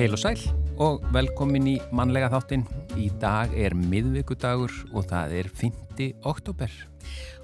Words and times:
Heil 0.00 0.14
og 0.16 0.20
sæl 0.22 0.40
og 0.80 1.02
velkomin 1.12 1.66
í 1.68 1.74
mannlega 1.92 2.30
þáttinn. 2.32 2.62
Í 2.96 3.10
dag 3.20 3.50
er 3.52 3.74
miðvíkudagur 3.76 4.72
og 4.96 5.04
það 5.10 5.34
er 5.36 5.50
5. 5.60 6.06
oktober. 6.24 6.72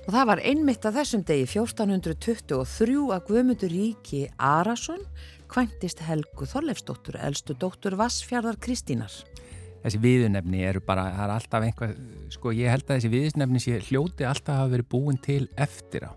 Og 0.07 0.09
það 0.15 0.25
var 0.31 0.41
einmitt 0.41 0.89
að 0.89 0.97
þessum 1.03 1.27
degi 1.29 1.45
1423 1.51 2.97
að 3.13 3.29
Guðmundur 3.29 3.75
Ríki 3.75 4.23
Arason 4.41 5.05
kvæntist 5.53 6.01
Helgu 6.09 6.49
Þorleifsdóttur, 6.49 7.21
elstu 7.29 7.59
dóttur 7.61 7.99
Vassfjörðar 8.01 8.57
Kristínar. 8.57 9.13
Þessi 9.85 10.01
viðunefni 10.01 10.65
eru 10.65 10.81
bara, 10.81 11.11
það 11.13 11.27
er 11.27 11.35
alltaf 11.37 11.67
einhvað, 11.69 11.99
sko 12.33 12.57
ég 12.57 12.73
held 12.73 12.89
að 12.89 12.95
þessi 12.95 13.17
viðunefni 13.19 13.67
sé 13.67 13.83
hljóti 13.91 14.25
alltaf 14.25 14.63
hafa 14.63 14.79
verið 14.79 14.95
búin 14.97 15.21
til 15.21 15.43
eftir 15.61 16.09
á. 16.09 16.17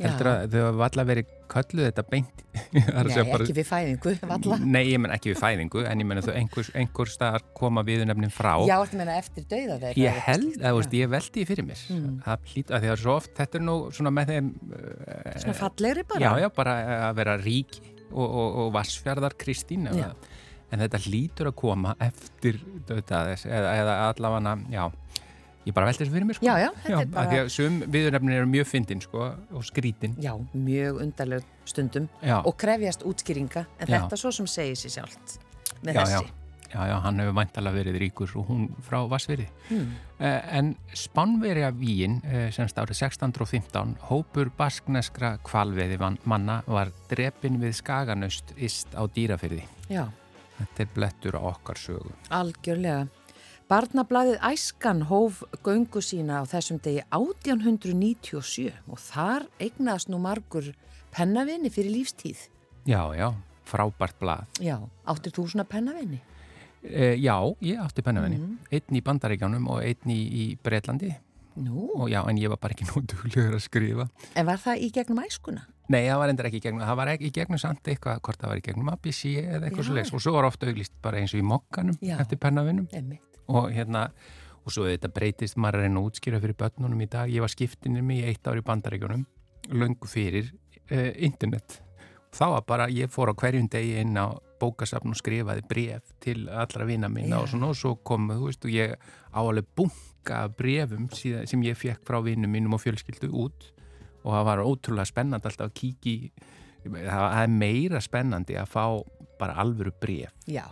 Heldur 0.00 0.28
að 0.30 0.54
þau 0.54 0.82
alltaf 0.86 1.06
verið 1.08 1.32
kölluð 1.52 1.86
þetta 1.88 2.04
beint. 2.08 2.42
Nei, 2.72 2.82
bara, 2.88 3.36
ekki 3.36 3.54
við 3.56 3.66
fæðingu 3.68 4.14
valla. 4.28 4.58
Nei, 4.60 4.80
ég 4.88 5.00
menn 5.02 5.14
ekki 5.14 5.32
við 5.32 5.38
fæðingu 5.40 5.84
en 5.88 6.02
ég 6.02 6.08
menn 6.08 6.20
að 6.20 6.28
þau 6.28 6.34
einhver, 6.40 6.70
einhver 6.80 7.12
staðar 7.12 7.46
koma 7.56 7.84
viðunefnin 7.86 8.32
frá. 8.32 8.52
Já, 8.68 8.74
þetta 8.80 9.00
menna 9.00 9.16
eftir 9.20 9.46
dauða 9.50 9.78
þegar 9.82 10.00
Ég 10.02 10.20
held, 10.26 10.58
að, 10.58 10.78
veist, 10.78 10.96
ég 10.98 11.12
veldi 11.12 11.46
fyrir 11.48 11.68
mér. 11.68 11.86
Mm. 11.92 12.18
það 12.26 12.52
hlýtt 12.52 12.72
að 12.72 12.84
því 12.84 12.92
að 12.92 13.00
svo 13.04 13.16
oft 13.20 13.32
þetta 13.38 13.60
er 13.60 13.66
nú 13.68 13.76
svona 13.92 14.14
með 14.16 14.34
þeim 14.34 14.52
uh, 14.72 15.32
Svona 15.44 15.58
fallegri 15.60 16.06
bara. 16.12 16.24
Já, 16.24 16.44
já, 16.44 16.48
bara 16.56 16.76
að 17.10 17.16
vera 17.20 17.38
rík 17.40 17.80
og, 18.12 18.26
og, 18.26 18.48
og 18.64 18.72
vassfjörðar 18.76 19.36
Kristín 19.40 19.88
en 19.92 20.80
þetta 20.80 21.00
hlýtur 21.04 21.50
að 21.50 21.58
koma 21.60 21.92
eftir 22.00 22.60
dauðaðis 22.88 23.44
eða, 23.44 23.72
eða 23.82 23.96
allavega, 24.08 24.54
já 24.72 24.86
Ég 25.62 25.74
bara 25.76 25.86
veldi 25.86 26.02
þessu 26.02 26.14
fyrir 26.16 26.26
mér 26.26 26.38
sko. 26.38 26.46
Já, 26.48 26.54
já, 26.58 26.68
þetta 26.82 26.92
já, 26.92 26.98
er 27.00 27.10
bara... 27.14 27.30
Því 27.30 27.40
að 27.40 27.48
sum 27.54 27.78
viðurnefnin 27.94 28.34
eru 28.34 28.50
mjög 28.50 28.68
fyndin 28.72 29.02
sko 29.04 29.24
og 29.30 29.64
skrítin. 29.68 30.16
Já, 30.22 30.32
mjög 30.52 31.00
undarleg 31.04 31.48
stundum 31.70 32.08
já. 32.18 32.40
og 32.40 32.54
krefjast 32.58 33.06
útskýringa 33.06 33.66
en 33.78 33.86
já. 33.86 33.96
þetta 33.98 34.18
svo 34.18 34.32
sem 34.34 34.48
segir 34.50 34.78
sér 34.80 34.96
sjálft 34.98 35.36
með 35.82 36.00
já, 36.00 36.00
þessi. 36.02 36.32
Já, 36.72 36.86
já, 36.88 36.94
hann 37.04 37.20
hefur 37.20 37.36
væntalega 37.36 37.76
verið 37.76 37.98
ríkur 38.00 38.30
og 38.40 38.48
hún 38.48 38.62
frá 38.82 39.02
Vassveri. 39.10 39.44
Hmm. 39.68 39.90
Eh, 40.18 40.56
en 40.56 40.70
Spánverja 40.96 41.68
víin, 41.76 42.22
eh, 42.24 42.48
semst 42.50 42.78
árið 42.80 42.96
1615, 43.04 43.98
hópur 44.08 44.50
baskneskra 44.56 45.36
kvalveði 45.44 46.00
manna 46.24 46.62
var 46.66 46.90
drepin 47.10 47.60
við 47.60 47.76
skaganaust 47.76 48.54
ist 48.56 48.88
á 48.96 49.04
dýrafyrði. 49.04 49.66
Já. 49.92 50.08
Þetta 50.58 50.80
er 50.80 50.88
blettur 50.94 51.36
á 51.36 51.42
okkar 51.52 51.76
sögu. 51.76 52.12
Algjörlega. 52.30 53.08
Barnablaðið 53.72 54.42
Æskan 54.44 54.98
hóf 55.08 55.38
göngu 55.64 56.02
sína 56.04 56.42
á 56.42 56.44
þessum 56.44 56.76
degi 56.84 57.00
1897 57.08 58.66
og 58.84 58.98
þar 59.00 59.46
eignast 59.64 60.10
nú 60.12 60.18
margur 60.20 60.74
pennavinni 61.14 61.70
fyrir 61.72 61.94
lífstíð. 61.94 62.42
Já, 62.84 63.00
já, 63.16 63.30
frábært 63.64 64.18
blað. 64.20 64.44
Já, 64.60 64.76
áttir 65.08 65.32
þú 65.32 65.46
svona 65.54 65.64
pennavinni? 65.64 66.20
E, 66.84 67.14
já, 67.16 67.32
ég 67.64 67.80
átti 67.80 68.04
pennavinni. 68.04 68.42
Mm. 68.42 68.60
Einn 68.76 69.00
í 69.00 69.04
Bandaríkjánum 69.08 69.72
og 69.72 69.80
einn 69.86 70.12
í, 70.12 70.20
í 70.20 70.46
Breitlandi. 70.60 71.14
Nú? 71.64 71.88
Og 71.96 72.12
já, 72.12 72.20
en 72.28 72.44
ég 72.44 72.52
var 72.52 72.60
bara 72.60 72.76
ekki 72.76 72.84
nótuglegur 72.92 73.56
að 73.56 73.66
skrifa. 73.70 74.08
En 74.36 74.52
var 74.52 74.60
það 74.60 74.84
í 74.84 74.92
gegnum 74.92 75.24
æskuna? 75.24 75.64
Nei, 75.88 76.02
það 76.10 76.24
var 76.26 76.36
endur 76.36 76.52
ekki 76.52 76.60
í 76.60 76.68
gegnum, 76.68 76.84
það 76.84 77.00
var 77.00 77.16
ekki 77.16 77.32
í 77.32 77.36
gegnum 77.40 77.64
samt 77.64 77.88
eitthvað, 77.88 78.20
hvort 78.20 78.44
það 78.44 78.52
var 78.52 78.60
í 78.60 78.68
gegnum 78.68 78.92
ABC 78.92 79.20
eða 79.40 79.64
eitthvað 79.64 79.88
svo 79.88 79.96
leiðs 79.96 80.12
og 80.12 80.28
svo 80.28 80.36
var 80.36 80.52
ofta 80.52 80.68
auglist 80.68 81.00
bara 81.00 81.24
eins 81.24 81.32
og 81.32 81.40
í 81.40 81.50
mokkanum 81.56 81.96
já. 82.04 82.18
eftir 82.20 82.40
pennavinnum. 82.40 82.92
Og 83.50 83.72
hérna 83.74 84.08
og 84.62 84.70
svo 84.70 84.86
þetta 84.86 85.10
breytist, 85.10 85.58
maður 85.58 85.80
er 85.80 85.88
einn 85.88 85.98
útskýra 85.98 86.38
fyrir 86.42 86.54
börnunum 86.58 87.00
í 87.02 87.08
dag, 87.10 87.30
ég 87.32 87.42
var 87.42 87.50
skiptinir 87.50 88.04
mig 88.06 88.22
í 88.22 88.28
eitt 88.30 88.46
ár 88.46 88.60
í 88.60 88.62
bandaríkjunum, 88.66 89.24
löngu 89.74 90.10
fyrir 90.10 90.52
uh, 90.52 91.10
internet. 91.18 91.80
Og 92.30 92.38
þá 92.38 92.44
var 92.54 92.64
bara, 92.68 92.86
ég 92.94 93.10
fór 93.10 93.32
á 93.32 93.34
hverjum 93.34 93.66
degi 93.72 93.98
inn 94.04 94.14
á 94.14 94.30
bókasafn 94.62 95.10
og 95.10 95.18
skrifaði 95.18 95.66
bref 95.66 96.14
til 96.22 96.46
allra 96.46 96.86
vina 96.86 97.10
minna 97.10 97.34
yeah. 97.34 97.42
og 97.42 97.50
svona 97.50 97.72
og 97.72 97.78
svo 97.80 97.96
komu, 98.06 98.38
þú 98.38 98.48
veist, 98.52 98.64
og 98.68 98.76
ég 98.76 98.94
áalega 99.34 99.74
bunga 99.80 100.42
brefum 100.54 101.10
sem 101.18 101.66
ég 101.66 101.78
fekk 101.78 102.06
frá 102.06 102.20
vinum 102.22 102.54
mínum 102.54 102.78
og 102.78 102.84
fjölskyldu 102.84 103.32
út. 103.34 103.72
Og 104.22 104.30
það 104.30 104.46
var 104.46 104.62
ótrúlega 104.62 105.10
spennandi 105.10 105.50
alltaf 105.50 105.72
að 105.72 105.78
kíki 105.80 106.16
það 106.82 107.38
er 107.42 107.52
meira 107.52 108.02
spennandi 108.02 108.58
að 108.58 108.70
fá 108.70 108.84
bara 109.38 109.58
alvöru 109.62 109.92
bref 110.00 110.34
Já, 110.50 110.64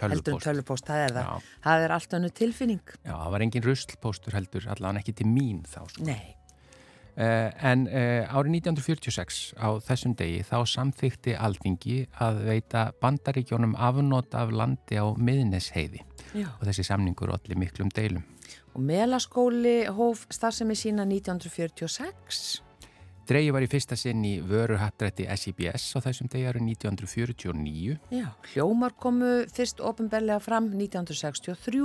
auðvitað 0.00 0.16
heldur 0.16 0.36
en 0.36 0.44
tölvupóst, 0.46 0.86
það 0.88 1.04
er 1.04 1.14
það. 1.16 1.28
Já. 1.28 1.52
það 1.66 1.84
er 1.84 1.94
allt 1.96 2.16
annu 2.18 2.32
tilfinning. 2.40 2.96
Já, 3.02 3.12
það 3.12 3.30
var 3.34 3.44
engin 3.46 3.66
ruslpóstur 3.66 4.36
heldur 4.36 4.66
allavega 4.74 5.02
ekki 5.04 5.14
til 5.20 5.28
mín 5.30 5.62
þá 5.68 5.78
sko. 5.84 6.08
Nei. 6.08 6.34
Uh, 7.16 7.48
en 7.64 7.86
uh, 7.88 8.28
árið 8.28 8.58
1946 8.58 9.54
á 9.56 9.72
þessum 9.86 10.12
degi 10.18 10.42
þá 10.44 10.58
samþykti 10.68 11.32
Alþingi 11.40 12.02
að 12.20 12.42
veita 12.44 12.90
bandaríkjónum 13.00 13.72
afnót 13.80 14.36
af 14.36 14.52
landi 14.52 15.00
á 15.00 15.08
miðnesheiði. 15.16 16.04
Og 16.36 16.66
þessi 16.68 16.84
samningur 16.84 17.32
allir 17.32 17.56
miklum 17.56 17.88
deilum. 17.96 18.26
Og 18.76 18.84
melaskóli 18.84 19.86
hóf 19.96 20.26
starfsemi 20.28 20.76
sína 20.76 21.08
1946 21.08 22.65
Dreyji 23.26 23.50
var 23.50 23.64
í 23.64 23.68
fyrsta 23.70 23.96
sinn 23.98 24.20
í 24.22 24.36
vöruhattrætti 24.46 25.24
SIBS 25.26 25.96
á 25.96 25.98
þessum 26.04 26.28
degi 26.30 26.46
árið 26.46 26.62
1949. 26.76 27.96
Já, 28.14 28.28
hljómar 28.52 28.94
komu 29.02 29.40
fyrst 29.50 29.82
ofinbellega 29.82 30.38
fram 30.44 30.68
1963. 30.70 31.80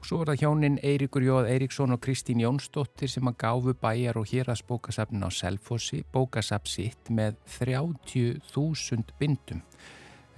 Og 0.00 0.06
svo 0.06 0.20
var 0.20 0.30
það 0.30 0.44
hjónin 0.44 0.78
Eiríkur 0.86 1.26
Jóð 1.26 1.50
Eiríksson 1.50 1.92
og 1.92 2.00
Kristín 2.04 2.40
Jónsdóttir 2.40 3.10
sem 3.10 3.26
að 3.26 3.40
gáfu 3.42 3.74
bæjar 3.82 4.16
og 4.16 4.30
hérast 4.30 4.64
bókasafnin 4.70 5.26
á 5.26 5.30
Selfossi, 5.34 6.04
bókasaf 6.14 6.70
sitt 6.70 7.10
með 7.10 7.36
30.000 7.58 9.10
bindum. 9.18 9.64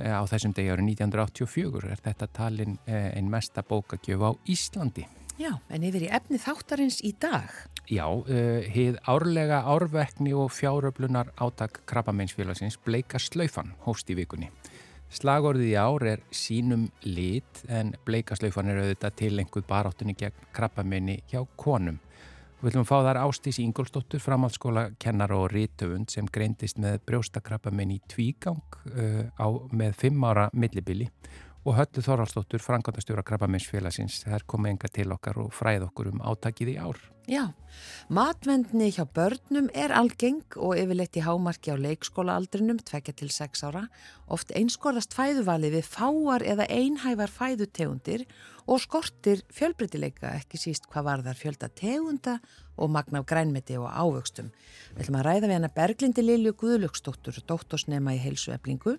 Eh, 0.00 0.10
á 0.10 0.24
þessum 0.26 0.56
degi 0.56 0.72
árið 0.72 0.88
1984 0.96 1.92
er 1.92 2.00
þetta 2.08 2.30
talin 2.32 2.78
eh, 2.88 3.12
einn 3.12 3.28
mesta 3.30 3.62
bókagjöf 3.62 4.24
á 4.24 4.30
Íslandi. 4.48 5.04
Já, 5.36 5.52
en 5.68 5.84
yfir 5.84 6.08
í 6.08 6.10
efni 6.10 6.40
þáttarins 6.40 7.02
í 7.04 7.12
dag. 7.20 7.52
Já, 7.90 8.06
uh, 8.06 8.62
hið 8.70 9.00
árlega 9.10 9.64
árvekni 9.66 10.30
og 10.38 10.52
fjáröflunar 10.54 11.32
átak 11.42 11.80
Krabbameinsfélagsins 11.90 12.78
bleika 12.84 13.18
slaufan 13.18 13.74
hóst 13.86 14.10
í 14.10 14.14
vikunni. 14.14 14.52
Slagorðið 15.12 15.72
í 15.72 15.74
ár 15.76 16.06
er 16.08 16.22
sínum 16.32 16.86
lit 17.04 17.64
en 17.68 17.92
bleika 18.06 18.38
slaufan 18.38 18.70
er 18.70 18.80
auðvitað 18.80 19.18
til 19.18 19.34
einhver 19.42 19.66
baráttunni 19.68 20.14
gegn 20.16 20.46
krabbameini 20.56 21.18
hjá 21.28 21.42
konum. 21.60 21.98
Við 22.62 22.70
viljum 22.70 22.86
fá 22.86 23.00
þar 23.02 23.18
Ástís 23.24 23.58
Ingolstóttur, 23.58 24.22
framhaldsskóla 24.22 24.92
kennar 25.02 25.34
og 25.34 25.48
rítöfund 25.50 26.14
sem 26.14 26.28
greindist 26.30 26.78
með 26.80 27.00
brjóstakrabbameini 27.10 27.98
í 27.98 28.04
tvígang 28.08 28.78
uh, 28.94 29.26
á, 29.36 29.46
með 29.74 29.98
fimm 29.98 30.22
ára 30.24 30.46
millibili 30.54 31.10
og 31.62 31.76
Höllu 31.78 32.02
Þorvaldsdóttur, 32.02 32.62
frangandastjóra 32.62 33.22
Krabbaminsfélagsins, 33.26 34.20
þær 34.26 34.44
komið 34.50 34.74
enga 34.74 34.90
til 34.92 35.14
okkar 35.14 35.38
og 35.44 35.52
fræð 35.54 35.86
okkur 35.88 36.10
um 36.12 36.22
átakið 36.26 36.74
í 36.74 36.76
ár. 36.82 36.98
Já, 37.30 37.54
matvendni 38.10 38.88
hjá 38.90 39.04
börnum 39.06 39.68
er 39.78 39.94
algeng 39.94 40.42
og 40.58 40.74
yfirleitt 40.74 41.14
í 41.16 41.22
hámarki 41.22 41.70
á 41.70 41.78
leikskólaaldrinum, 41.78 42.82
tvekja 42.82 43.14
til 43.14 43.30
sex 43.30 43.62
ára, 43.62 43.84
oft 44.26 44.50
einskorðast 44.58 45.14
fæðuvali 45.14 45.70
við 45.70 45.86
fáar 45.86 46.42
eða 46.42 46.66
einhævar 46.66 47.30
fæðutegundir 47.30 48.26
og 48.26 48.51
skortir 48.82 49.42
fjölbreytileika, 49.52 50.34
ekki 50.38 50.60
síst 50.60 50.86
hvað 50.90 51.06
var 51.08 51.22
þar 51.26 51.38
fjölda 51.38 51.68
tegunda 51.74 52.36
og 52.78 52.90
magna 52.94 53.20
af 53.20 53.26
grænmeti 53.26 53.76
og 53.76 53.90
ávöxtum. 53.90 54.50
Við 54.94 55.04
ætlum 55.04 55.18
að 55.18 55.26
ræða 55.26 55.48
við 55.48 55.54
hana 55.56 55.70
Berglindi 55.76 56.24
Lilju 56.24 56.54
Guðlöksdóttur, 56.60 57.40
dóttorsnema 57.48 58.14
í 58.16 58.22
heilsueflingu, 58.22 58.96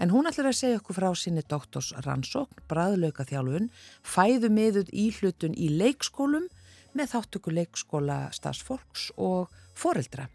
en 0.00 0.14
hún 0.14 0.28
ætlar 0.30 0.50
að 0.50 0.58
segja 0.60 0.80
okkur 0.80 0.98
frá 0.98 1.08
sinni 1.18 1.44
dóttorsrannsókn, 1.46 2.64
bræðlauka 2.70 3.26
þjálfun, 3.28 3.70
fæðumiðuð 4.02 4.90
íhlutun 4.90 5.54
í 5.54 5.70
leikskólum 5.76 6.48
með 6.94 7.14
þáttöku 7.14 7.54
leikskóla 7.54 8.18
stafsfólks 8.34 9.10
og 9.16 9.52
foreldra. 9.74 10.28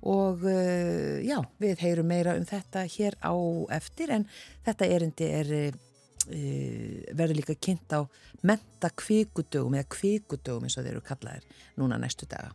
Og 0.00 0.46
uh, 0.48 1.20
já, 1.20 1.38
við 1.60 1.82
heyrum 1.84 2.08
meira 2.08 2.34
um 2.38 2.46
þetta 2.48 2.86
hér 2.88 3.18
á 3.20 3.34
eftir, 3.76 4.12
en 4.14 4.26
þetta 4.66 4.88
erindi 4.88 5.28
er 5.28 5.52
uh, 5.56 5.86
verður 6.28 7.38
líka 7.40 7.56
kynnt 7.56 7.92
á 7.96 8.04
menta 8.46 8.90
kvíkudögum 8.92 9.76
eða 9.78 9.90
kvíkudögum 9.96 10.66
eins 10.66 10.78
og 10.78 10.86
þeir 10.86 10.96
eru 10.96 11.06
kallaðir 11.06 11.46
núna 11.80 12.00
næstu 12.00 12.28
daga. 12.30 12.52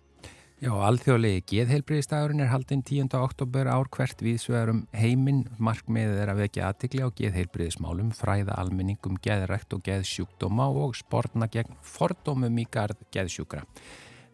Já, 0.63 0.69
alþjóðlegi 0.71 1.41
geðheilbriðistagurinn 1.51 2.39
er 2.45 2.47
haldinn 2.47 2.79
10. 2.87 3.09
oktober 3.19 3.67
ár 3.67 3.89
hvert 3.91 4.21
viðsvegarum 4.23 4.85
heiminn 4.95 5.41
markmiðið 5.59 6.21
er 6.23 6.31
að 6.31 6.39
vekja 6.45 6.69
aðtikli 6.69 7.03
á 7.03 7.11
geðheilbriðismálum, 7.17 8.13
fræða 8.15 8.55
almenningum 8.63 9.17
geðrækt 9.19 9.75
og 9.75 9.83
geðsjúkdóma 9.83 10.69
og 10.71 10.95
sportna 10.95 11.49
gegn 11.51 11.75
fordómum 11.83 12.63
í 12.63 12.65
gard 12.71 13.03
geðsjúkra. 13.11 13.65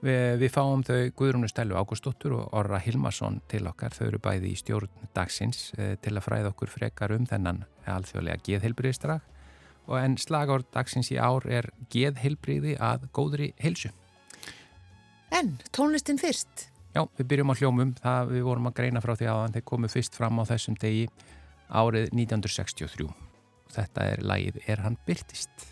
Vi, 0.01 0.13
við 0.41 0.49
fáum 0.49 0.81
þau 0.81 1.11
Guðrúnu 1.13 1.47
Stælu 1.51 1.75
Ágústóttur 1.77 2.33
og 2.33 2.55
Orra 2.57 2.79
Hilmarsson 2.81 3.37
til 3.51 3.67
okkar, 3.69 3.93
þau 3.93 4.07
eru 4.07 4.19
bæði 4.23 4.49
í 4.49 4.57
stjórn 4.57 4.89
dagsins 5.13 5.67
eh, 5.77 5.93
til 6.01 6.15
að 6.15 6.25
fræða 6.25 6.49
okkur 6.55 6.71
frekar 6.73 7.13
um 7.13 7.27
þennan 7.29 7.61
alþjóðlega 7.85 8.41
geðheilbriðistrag 8.47 9.27
og 9.85 9.97
en 9.99 10.15
slagord 10.17 10.65
dagsins 10.73 11.11
í 11.13 11.19
ár 11.21 11.45
er 11.45 11.69
geðheilbriði 11.93 12.79
að 12.81 13.05
góðri 13.13 13.51
heilsu. 13.61 13.91
En 15.37 15.53
tónlistin 15.69 16.17
fyrst? 16.21 16.71
Já, 16.95 17.05
við 17.19 17.29
byrjum 17.31 17.53
á 17.53 17.59
hljómum, 17.61 17.93
það 18.01 18.33
við 18.33 18.47
vorum 18.49 18.71
að 18.71 18.77
greina 18.81 19.03
frá 19.05 19.13
því 19.13 19.29
að 19.31 19.53
þeir 19.57 19.67
komu 19.69 19.91
fyrst 19.91 20.17
fram 20.17 20.41
á 20.41 20.43
þessum 20.49 20.79
degi 20.81 21.05
árið 21.69 22.09
1963. 22.09 23.07
Þetta 23.71 24.09
er 24.15 24.25
lagið 24.25 24.59
Er 24.65 24.81
hann 24.83 24.97
byrtist? 25.05 25.69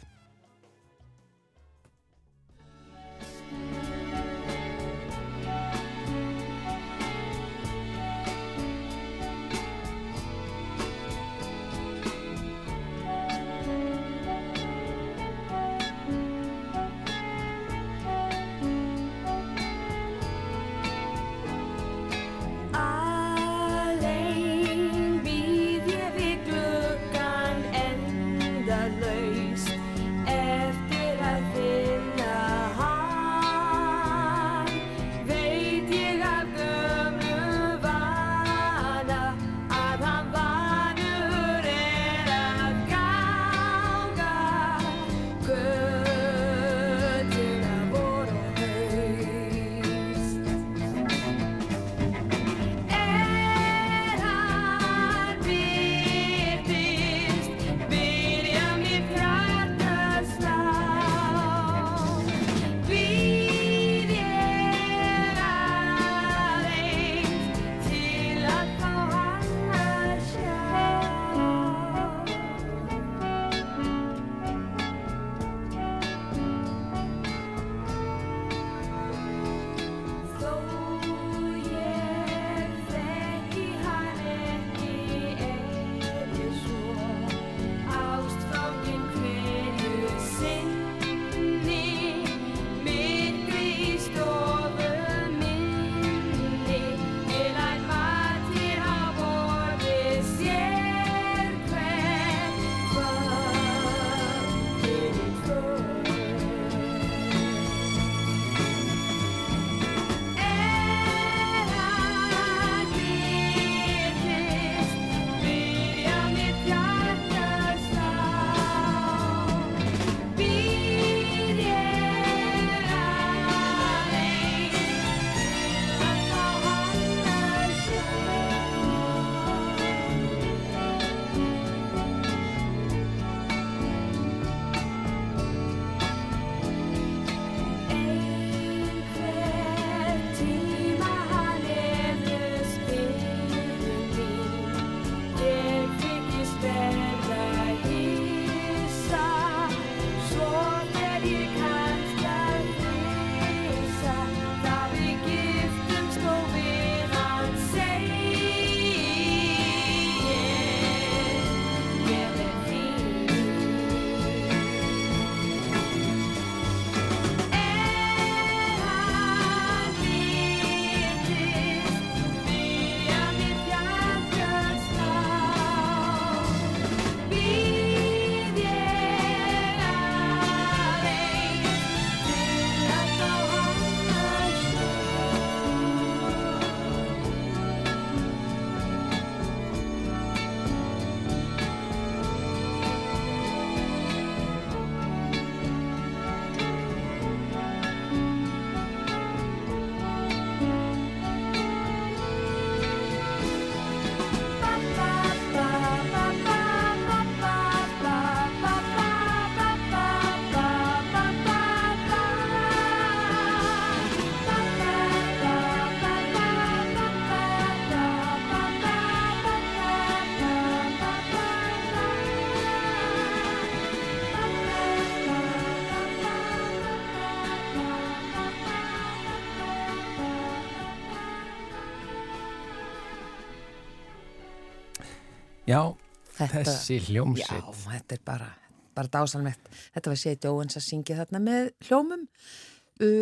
Þetta, 236.52 236.74
þessi 236.74 237.00
hljómsveit. 237.10 237.70
Já, 237.70 237.84
þetta 237.86 238.18
er 238.18 238.24
bara, 238.28 238.50
bara 238.98 239.14
dásanlegt. 239.14 239.70
Þetta 239.96 240.14
var 240.14 240.22
Seti 240.24 240.52
Óens 240.52 240.80
að 240.80 240.86
syngja 240.88 241.20
þarna 241.22 241.44
með 241.46 241.70
hljómum, 241.88 242.26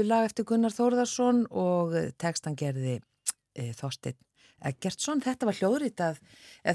lag 0.07 0.25
eftir 0.29 0.47
Gunnar 0.49 0.73
Þórðarsson 0.73 1.43
og 1.53 1.93
tekstan 2.17 2.57
gerði 2.57 2.97
e, 2.97 3.71
Þorstein 3.77 4.17
Eggertsson. 4.65 5.21
Þetta 5.21 5.49
var 5.49 5.57
hljóðritað, 5.59 6.19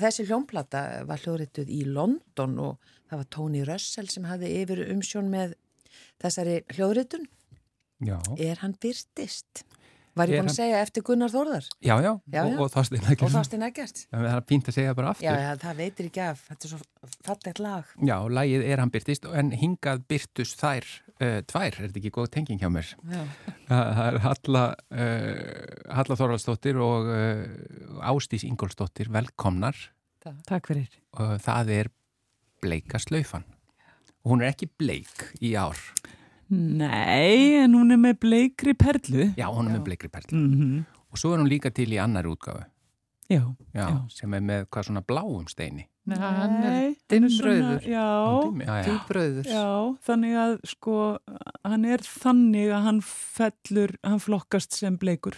þessi 0.05 0.27
hljómplata 0.29 0.83
var 1.09 1.23
hljóðrituð 1.25 1.73
í 1.73 1.83
London 1.89 2.59
og 2.63 2.93
það 3.11 3.23
var 3.25 3.31
Tony 3.35 3.65
Russell 3.67 4.09
sem 4.13 4.29
hafði 4.31 4.53
yfir 4.61 4.85
umsjón 4.87 5.33
með 5.33 5.57
þessari 6.23 6.61
hljóðritun. 6.77 7.27
Já. 8.03 8.19
Er 8.39 8.63
hann 8.63 8.75
byrtist? 8.83 9.65
Var 10.13 10.29
ég 10.29 10.43
búin 10.43 10.51
að 10.51 10.57
segja 10.59 10.81
eftir 10.85 11.05
Gunnar 11.07 11.31
Þórðar? 11.33 11.69
Já, 11.81 11.95
já, 12.05 12.11
já, 12.29 12.35
já. 12.37 12.41
og, 12.43 12.59
og 12.61 12.73
Þorstein 12.75 13.07
Eggert. 13.07 13.23
Og 13.25 13.31
Þorstein 13.33 13.63
Eggert. 13.65 14.03
Það 14.11 14.27
er 14.29 14.43
pínt 14.51 14.69
að 14.69 14.77
segja 14.77 14.97
bara 14.99 15.13
aftur. 15.15 15.25
Já, 15.25 15.37
já, 15.41 15.53
það 15.63 15.79
veitir 15.79 16.09
ekki 16.11 16.23
af. 16.27 16.43
Þetta 16.51 16.69
er 16.69 16.73
svo 16.75 17.09
fallegt 17.29 17.63
lag. 17.65 17.95
Já, 18.11 18.17
lagið 18.39 18.67
er 18.69 18.83
hann 18.83 18.93
byrtist, 18.93 19.29
en 19.41 19.55
hingað 19.57 20.05
byrtust 20.13 20.61
þær 20.61 20.91
uh, 20.91 21.39
tvær, 21.49 21.71
er 21.71 21.79
þetta 21.79 22.03
ekki 22.03 22.13
góð 22.19 22.29
tenging 22.37 22.61
hjá 22.61 22.69
mér? 22.75 22.93
Já. 23.09 23.23
Það 23.73 24.03
er 24.05 24.21
Halla, 24.27 24.67
uh, 24.93 25.33
Halla 25.97 26.21
Þorvaldsdóttir 26.21 26.83
og 26.85 27.09
uh, 27.09 28.07
Ástís 28.13 28.45
Ingólsdóttir, 28.49 29.09
velkomnar. 29.17 29.81
Takk 30.23 30.69
fyrir. 30.71 30.93
Það 31.43 31.77
er 31.81 31.93
Bleika 32.63 33.01
Slaufan. 33.03 33.49
Og 34.23 34.37
hún 34.37 34.45
er 34.45 34.53
ekki 34.53 34.69
bleik 34.79 35.33
í 35.43 35.57
ár. 35.59 35.81
Nei, 36.53 37.57
en 37.63 37.73
hún 37.75 37.95
er 37.95 38.01
með 38.01 38.19
bleikri 38.27 38.75
perlu. 38.77 39.31
Já, 39.39 39.47
hún 39.49 39.69
er 39.71 39.73
Já. 39.73 39.79
með 39.79 39.85
bleikri 39.87 40.09
perlu. 40.13 40.37
Mm 40.39 40.55
-hmm. 40.61 40.85
Og 41.13 41.19
svo 41.19 41.33
er 41.35 41.39
hún 41.41 41.49
líka 41.49 41.71
til 41.71 41.89
í 41.93 41.99
annar 42.03 42.25
útgáfu. 42.27 42.65
Já, 43.31 43.55
já. 43.75 43.89
Já. 43.89 44.09
Sem 44.11 44.35
er 44.35 44.41
með 44.41 44.67
hvað 44.69 44.83
svona 44.87 45.01
bláum 45.03 45.49
steini. 45.49 45.87
Nei, 46.05 46.19
hann 46.19 46.51
er 46.65 46.71
Nei, 46.71 46.97
dimmrauður. 47.09 47.81
Já, 47.87 48.43
Dimmi, 48.43 48.65
já, 48.65 48.77
já. 48.77 48.85
djúbröður. 48.85 49.45
já, 49.47 49.97
þannig 50.07 50.35
að 50.35 50.59
sko, 50.65 51.19
hann 51.65 51.85
er 51.85 51.99
þannig 51.99 52.73
að 52.73 52.83
hann 52.83 53.01
fellur, 53.01 53.97
hann 54.05 54.19
flokkast 54.19 54.73
sem 54.75 54.99
bleikur 54.99 55.35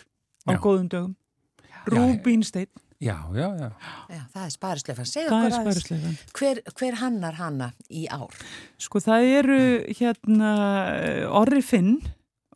á 0.49 0.52
Já. 0.52 0.59
góðum 0.59 0.88
dögum. 0.88 1.16
Já. 1.62 1.85
Já, 3.04 3.16
já, 3.37 3.46
já. 3.61 3.68
Já, 4.08 4.20
það 4.32 4.44
er 4.44 4.52
sparislefan. 4.54 5.08
Segðu 5.11 5.30
það 5.30 5.46
er 5.46 5.56
okkur 5.58 5.70
aðeins, 5.70 6.26
hver, 6.38 6.61
hver 6.78 6.99
hannar 7.02 7.37
hana 7.37 7.70
í 7.92 8.06
ár? 8.08 8.32
Sko 8.80 9.02
það 9.04 9.28
eru 9.40 9.58
hérna 9.99 10.52
eh, 10.96 11.38
Orri 11.42 11.61
Finn, 11.64 11.99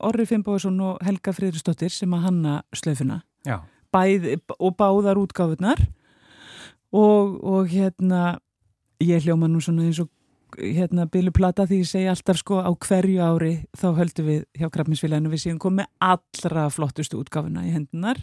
Orri 0.09 0.25
Finn 0.31 0.45
Bóðsson 0.47 0.79
og 0.85 1.03
Helga 1.05 1.35
Friðrisdóttir 1.37 1.93
sem 1.93 2.15
að 2.17 2.29
hanna 2.31 2.61
slöfuna. 2.77 3.21
Já, 3.49 3.61
Bæð, 3.93 4.29
og 4.57 4.77
báðar 4.77 5.21
útgáfurnar 5.21 5.81
og, 6.93 7.39
og 7.41 7.69
hérna 7.73 8.39
ég 9.01 9.25
hljóma 9.25 9.49
nú 9.49 9.61
svona 9.65 9.87
eins 9.87 10.01
og 10.03 10.11
hérna 10.57 11.07
Bilu 11.09 11.33
Plata 11.35 11.67
því 11.69 11.83
ég 11.83 11.89
segi 11.89 12.09
alltaf 12.11 12.41
sko 12.41 12.61
á 12.65 12.71
hverju 12.73 13.21
ári 13.25 13.53
þá 13.77 13.89
höldum 13.99 14.29
við 14.29 14.43
hjá 14.57 14.69
Krafninsfélaginu 14.73 15.33
við 15.33 15.45
síðan 15.45 15.61
komið 15.63 15.89
allra 16.05 16.67
flottustu 16.73 17.21
útgáfuna 17.21 17.67
í 17.69 17.73
hendunar 17.75 18.21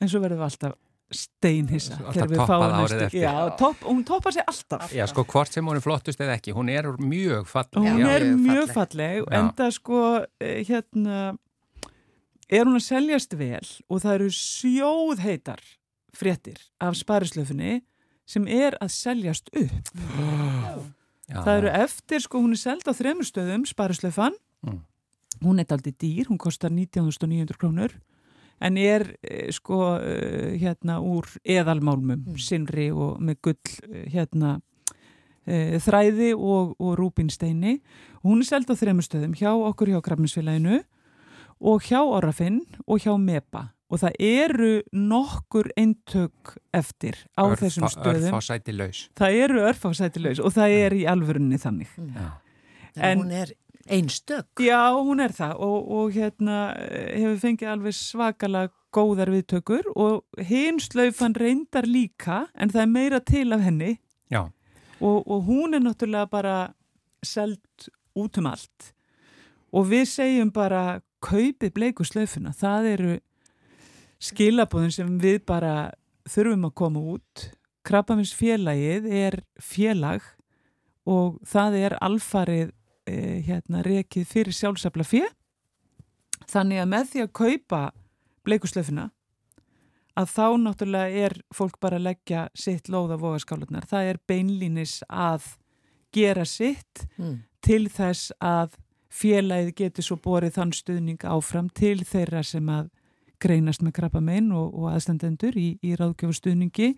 en 0.00 0.10
svo 0.10 0.22
verðum 0.24 0.40
við 0.42 0.48
alltaf 0.48 0.76
steinhissa 1.12 1.98
þegar 2.00 2.30
við 2.32 2.40
fáum 2.48 2.64
næstu-. 2.74 3.18
Já, 3.20 3.32
topp, 3.60 3.82
hún 3.84 4.04
toppar 4.08 4.32
sig 4.32 4.44
alltaf 4.48 4.92
já, 4.94 5.04
sko 5.10 5.24
hvort 5.28 5.52
sem 5.52 5.66
hún 5.66 5.76
er 5.78 5.84
flottust 5.84 6.20
eða 6.20 6.36
ekki, 6.38 6.54
hún 6.56 6.70
er 6.72 6.88
mjög 6.98 7.46
falleg. 7.50 7.78
Hún 7.84 8.00
Já, 8.00 8.08
er 8.16 8.24
mjög 8.24 8.40
mjög 8.40 8.72
falleg. 8.72 8.74
falleg 8.74 9.24
Já. 9.28 9.38
en 9.38 9.50
það 9.58 9.72
sko 9.78 10.02
eh, 10.40 10.60
hérna 10.68 11.18
er 12.48 12.64
hún 12.68 12.78
að 12.80 12.86
seljast 12.88 13.36
vel 13.38 13.66
og 13.88 14.02
það 14.04 14.14
eru 14.18 14.30
sjóðheitar 14.38 15.62
fréttir 16.14 16.58
af 16.80 16.96
sparislöfunni 16.98 17.82
sem 18.26 18.46
er 18.48 18.76
að 18.80 18.92
seljast 18.94 19.50
upp. 19.52 19.92
Já, 21.24 21.40
Það 21.40 21.56
eru 21.58 21.70
eftir, 21.72 22.20
sko, 22.20 22.40
hún 22.44 22.52
er 22.52 22.60
seld 22.60 22.84
á 22.84 22.92
þremur 22.92 23.24
stöðum, 23.24 23.62
sparislöfan. 23.68 24.34
Mm. 24.64 24.82
Hún 25.40 25.60
er 25.60 25.72
aldrei 25.72 25.92
dýr, 25.96 26.28
hún 26.28 26.38
kostar 26.40 26.68
19.900 26.72 27.56
krónur 27.56 27.94
en 28.60 28.76
er 28.78 29.16
eh, 29.22 29.50
sko 29.52 29.96
eh, 29.98 30.54
hérna 30.60 31.00
úr 31.02 31.26
eðalmálmum, 31.44 32.24
Mm. 32.26 32.38
sinri 32.38 32.90
og 32.92 33.20
með 33.20 33.36
gull 33.42 33.56
eh, 33.92 34.06
hérna 34.12 34.60
þræði 35.46 36.30
og, 36.38 36.74
og 36.80 36.94
rúbinsteini. 36.96 37.78
Hún 38.24 38.40
er 38.40 38.46
seld 38.48 38.70
á 38.72 38.74
þremur 38.80 39.04
stöðum 39.04 39.34
hjá 39.36 39.50
okkur 39.52 39.90
hjá 39.92 39.98
Krafninsfélaginu 40.06 40.78
og 41.60 41.82
hjá 41.84 42.00
Orrafinn 42.00 42.62
og 42.86 43.02
hjá 43.04 43.12
Mepa 43.20 43.66
og 43.92 44.00
það 44.00 44.16
eru 44.24 44.70
nokkur 44.96 45.68
eintök 45.76 46.54
eftir 46.74 47.18
á 47.36 47.44
þessum 47.60 47.90
stöðum. 47.92 48.30
Örfásæti 48.32 48.72
laus. 48.74 49.02
Það 49.20 49.36
eru 49.44 49.60
örfásætilegs 49.68 50.40
og 50.40 50.54
það 50.56 50.78
er 50.80 50.96
í 50.96 51.04
alvörunni 51.12 51.60
þannig. 51.60 51.92
Já. 52.00 52.30
En, 52.96 53.04
En- 53.04 53.18
hún 53.20 53.32
er 53.36 53.52
einstök. 53.88 54.46
Já, 54.60 54.94
hún 54.96 55.20
er 55.20 55.34
það 55.34 55.60
og, 55.66 55.90
og 55.98 56.14
hérna 56.14 56.58
eh, 56.78 57.14
hefur 57.20 57.40
fengið 57.42 57.72
alveg 57.74 57.96
svakalega 57.98 58.72
góðar 58.94 59.32
viðtökur 59.34 59.88
og 59.98 60.44
hinn 60.46 60.78
slaufan 60.82 61.34
reyndar 61.34 61.88
líka 61.88 62.44
en 62.54 62.70
það 62.70 62.82
er 62.84 62.92
meira 62.92 63.20
til 63.20 63.48
af 63.56 63.64
henni. 63.66 63.96
Já, 64.30 64.46
og, 65.00 65.24
og 65.26 65.44
hún 65.48 65.74
er 65.74 65.82
náttúrulega 65.82 66.30
bara 66.30 66.56
seld 67.24 67.88
út 68.14 68.38
um 68.38 68.46
allt. 68.46 68.92
Og 69.74 69.88
við 69.90 70.06
segjum 70.06 70.52
bara 70.54 71.02
kaupið 71.24 71.72
bleiku 71.74 72.06
slaufuna, 72.06 72.52
það 72.54 72.88
eru 72.92 73.14
skilabóðin 74.22 74.94
sem 74.94 75.18
við 75.20 75.42
bara 75.48 75.90
þurfum 76.30 76.68
að 76.68 76.76
koma 76.78 77.02
út. 77.16 77.48
Krabbamins 77.84 78.32
félagið 78.36 79.10
er 79.12 79.40
félag 79.60 80.24
og 81.04 81.40
það 81.44 81.80
er 81.82 81.98
alfarið 82.04 82.70
eh, 83.06 83.42
hérna 83.46 83.82
rekið 83.86 84.26
fyrir 84.28 84.52
sjálfsafla 84.56 85.04
fjö 85.06 85.26
þannig 86.50 86.82
að 86.82 86.90
með 86.92 87.10
því 87.12 87.24
að 87.24 87.34
kaupa 87.40 87.82
bleikuslöfuna 88.44 89.10
að 90.14 90.30
þá 90.30 90.46
náttúrulega 90.62 91.24
er 91.26 91.34
fólk 91.54 91.80
bara 91.82 91.98
að 91.98 92.06
leggja 92.08 92.48
sitt 92.54 92.88
lóð 92.92 93.16
á 93.16 93.18
vogaskálunar. 93.18 93.86
Það 93.90 94.10
er 94.12 94.20
beinlínis 94.28 95.00
að 95.10 95.48
gera 96.14 96.44
sitt 96.46 97.06
Mm. 97.18 97.42
til 97.60 97.88
þess 97.88 98.30
að 98.40 98.76
félagið 99.10 99.74
getur 99.74 100.04
svo 100.04 100.16
borið 100.16 100.54
þann 100.58 100.72
stuðning 100.72 101.24
áfram 101.24 101.68
til 101.74 102.04
þeirra 102.04 102.44
sem 102.44 102.66
að 102.68 102.90
greinast 103.40 103.82
með 103.82 103.92
krabba 103.92 104.20
megin 104.20 104.52
og, 104.52 104.74
og 104.74 104.92
aðstandendur 104.92 105.56
í, 105.56 105.78
í 105.82 105.94
ráðgjöfustuðningi. 105.96 106.94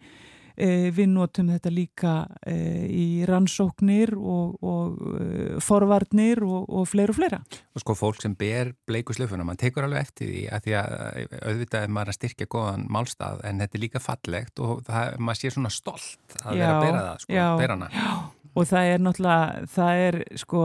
E, 0.56 0.88
við 0.96 1.10
notum 1.12 1.50
þetta 1.52 1.70
líka 1.72 2.12
e, 2.48 2.54
í 2.88 3.06
rannsóknir 3.28 4.14
og, 4.16 4.54
og 4.64 4.94
e, 5.20 5.26
forvarnir 5.60 6.40
og, 6.46 6.64
og 6.72 6.86
fleira 6.88 7.12
og 7.12 7.18
fleira. 7.18 7.40
og 7.76 7.82
sko 7.82 7.96
fólk 7.98 8.22
sem 8.24 8.32
ber 8.38 8.70
bleiku 8.88 9.12
slöfuna, 9.12 9.44
mann 9.44 9.60
tekur 9.60 9.84
alveg 9.84 10.06
eftir 10.06 10.30
því 10.30 10.44
að 10.56 10.64
því 10.64 10.76
að 10.80 10.94
auðvitað 11.42 11.82
er 11.82 11.92
maður 11.92 12.12
að 12.12 12.18
styrkja 12.18 12.48
góðan 12.54 12.86
málstað 12.96 13.42
en 13.44 13.60
þetta 13.60 13.76
er 13.76 13.84
líka 13.84 14.00
fallegt 14.00 14.62
og 14.64 14.80
það, 14.86 15.18
maður 15.20 15.42
sé 15.42 15.52
svona 15.52 15.72
stolt 15.76 16.38
að 16.40 16.56
vera 16.56 16.70
Já, 16.70 16.72
að 16.72 16.86
bera 16.86 17.02
það, 17.02 17.20
sko, 17.26 17.36
já. 17.36 17.46
bera 17.60 17.76
hana. 17.76 18.06
og 18.54 18.70
það 18.70 18.92
er 18.94 19.04
náttúrulega, 19.04 19.66
það 19.76 20.04
er 20.06 20.18
sko 20.40 20.62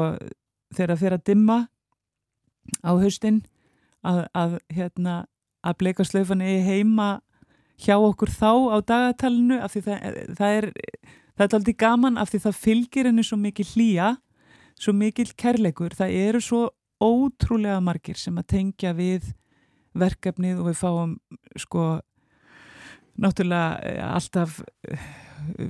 þegar 0.77 1.17
að 1.17 1.25
dimma 1.27 1.57
á 2.79 2.91
haustin 2.95 3.41
að, 4.07 4.23
að 4.31 4.57
hérna 4.71 5.17
að 5.61 5.77
bleika 5.81 6.05
slöfan 6.07 6.41
er 6.45 6.63
heima 6.65 7.09
hjá 7.81 7.97
okkur 7.97 8.29
þá 8.29 8.51
á 8.71 8.77
dagatalinu 8.85 9.57
af 9.61 9.73
því 9.73 9.81
það, 9.87 10.19
það 10.37 10.57
er 10.59 10.69
það 11.41 11.47
er 11.47 11.57
aldrei 11.57 11.77
gaman 11.77 12.19
af 12.21 12.31
því 12.31 12.43
það 12.45 12.59
fylgir 12.65 13.09
henni 13.09 13.25
svo 13.25 13.39
mikil 13.39 13.65
hlýja, 13.71 14.11
svo 14.79 14.93
mikil 14.97 15.29
kærleikur, 15.37 15.95
það 15.97 16.15
eru 16.27 16.41
svo 16.43 16.61
ótrúlega 17.01 17.81
margir 17.81 18.19
sem 18.19 18.37
að 18.37 18.49
tengja 18.53 18.93
við 18.97 19.31
verkefnið 19.97 20.61
og 20.61 20.69
við 20.69 20.79
fáum 20.79 21.17
sko 21.59 21.87
náttúrulega 23.21 23.81
eh, 23.83 24.03
alltaf 24.05 24.61
eh, 24.87 25.09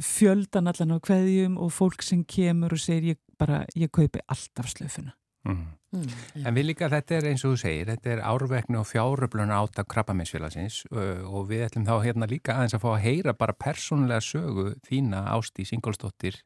fjöldan 0.03 0.69
allan 0.69 0.97
á 0.99 1.03
kveðjum 1.03 1.57
og 1.61 1.71
fólk 1.73 2.03
sem 2.05 2.25
kemur 2.27 2.75
og 2.75 2.83
segir 2.83 3.15
ég 3.15 3.21
bara, 3.39 3.63
ég 3.75 3.89
kaupi 3.93 4.21
alltaf 4.27 4.69
slöfuna. 4.75 5.15
Mm. 5.47 5.61
Mm. 5.91 6.11
En 6.47 6.55
við 6.55 6.67
líka, 6.69 6.87
þetta 6.91 7.15
er 7.17 7.25
eins 7.31 7.41
og 7.43 7.55
þú 7.55 7.59
segir, 7.63 7.87
þetta 7.89 8.11
er 8.13 8.19
árvekni 8.23 8.77
og 8.79 8.85
fjáröfluna 8.87 9.57
átak 9.59 9.89
krabbaminsfélagsins 9.91 10.83
uh, 10.93 11.23
og 11.27 11.49
við 11.49 11.65
ætlum 11.65 11.87
þá 11.87 11.95
hérna 12.05 12.29
líka 12.31 12.55
aðeins 12.55 12.75
að 12.77 12.83
fá 12.85 12.91
að 12.93 13.01
heyra 13.07 13.33
bara 13.35 13.57
persónulega 13.57 14.23
sögu 14.23 14.67
þína 14.87 15.25
Ástí 15.33 15.65
Singolsdóttir, 15.67 16.37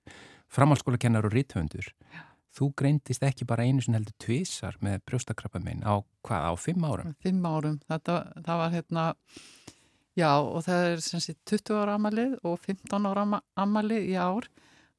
framhalskólakennar 0.50 1.28
og 1.28 1.36
rithöndur. 1.36 1.92
Þú 2.56 2.72
greindist 2.80 3.24
ekki 3.28 3.46
bara 3.46 3.68
einu 3.68 3.84
sem 3.84 3.94
heldur 3.98 4.16
tvísar 4.24 4.78
með 4.82 5.02
brjóstakrabbaminn 5.10 5.84
á 5.84 6.00
hvað, 6.24 6.50
á 6.50 6.54
fimm 6.56 6.86
árum? 6.88 7.14
Fimm 7.20 7.44
árum. 7.46 7.78
Þetta, 7.92 8.20
það 8.48 8.62
var 8.64 8.76
hérna, 8.78 9.04
já 10.16 10.30
og 10.40 10.62
það 10.64 10.86
er 10.94 11.04
sem 11.04 11.20
sé 11.26 11.36
20 11.44 11.82
ára 11.84 11.98
amalið 12.00 12.38
og 12.48 12.56
15 12.64 13.10
ára 13.12 13.28
ama- 13.28 13.44
amalið 13.60 14.08
í 14.08 14.16
ár 14.16 14.48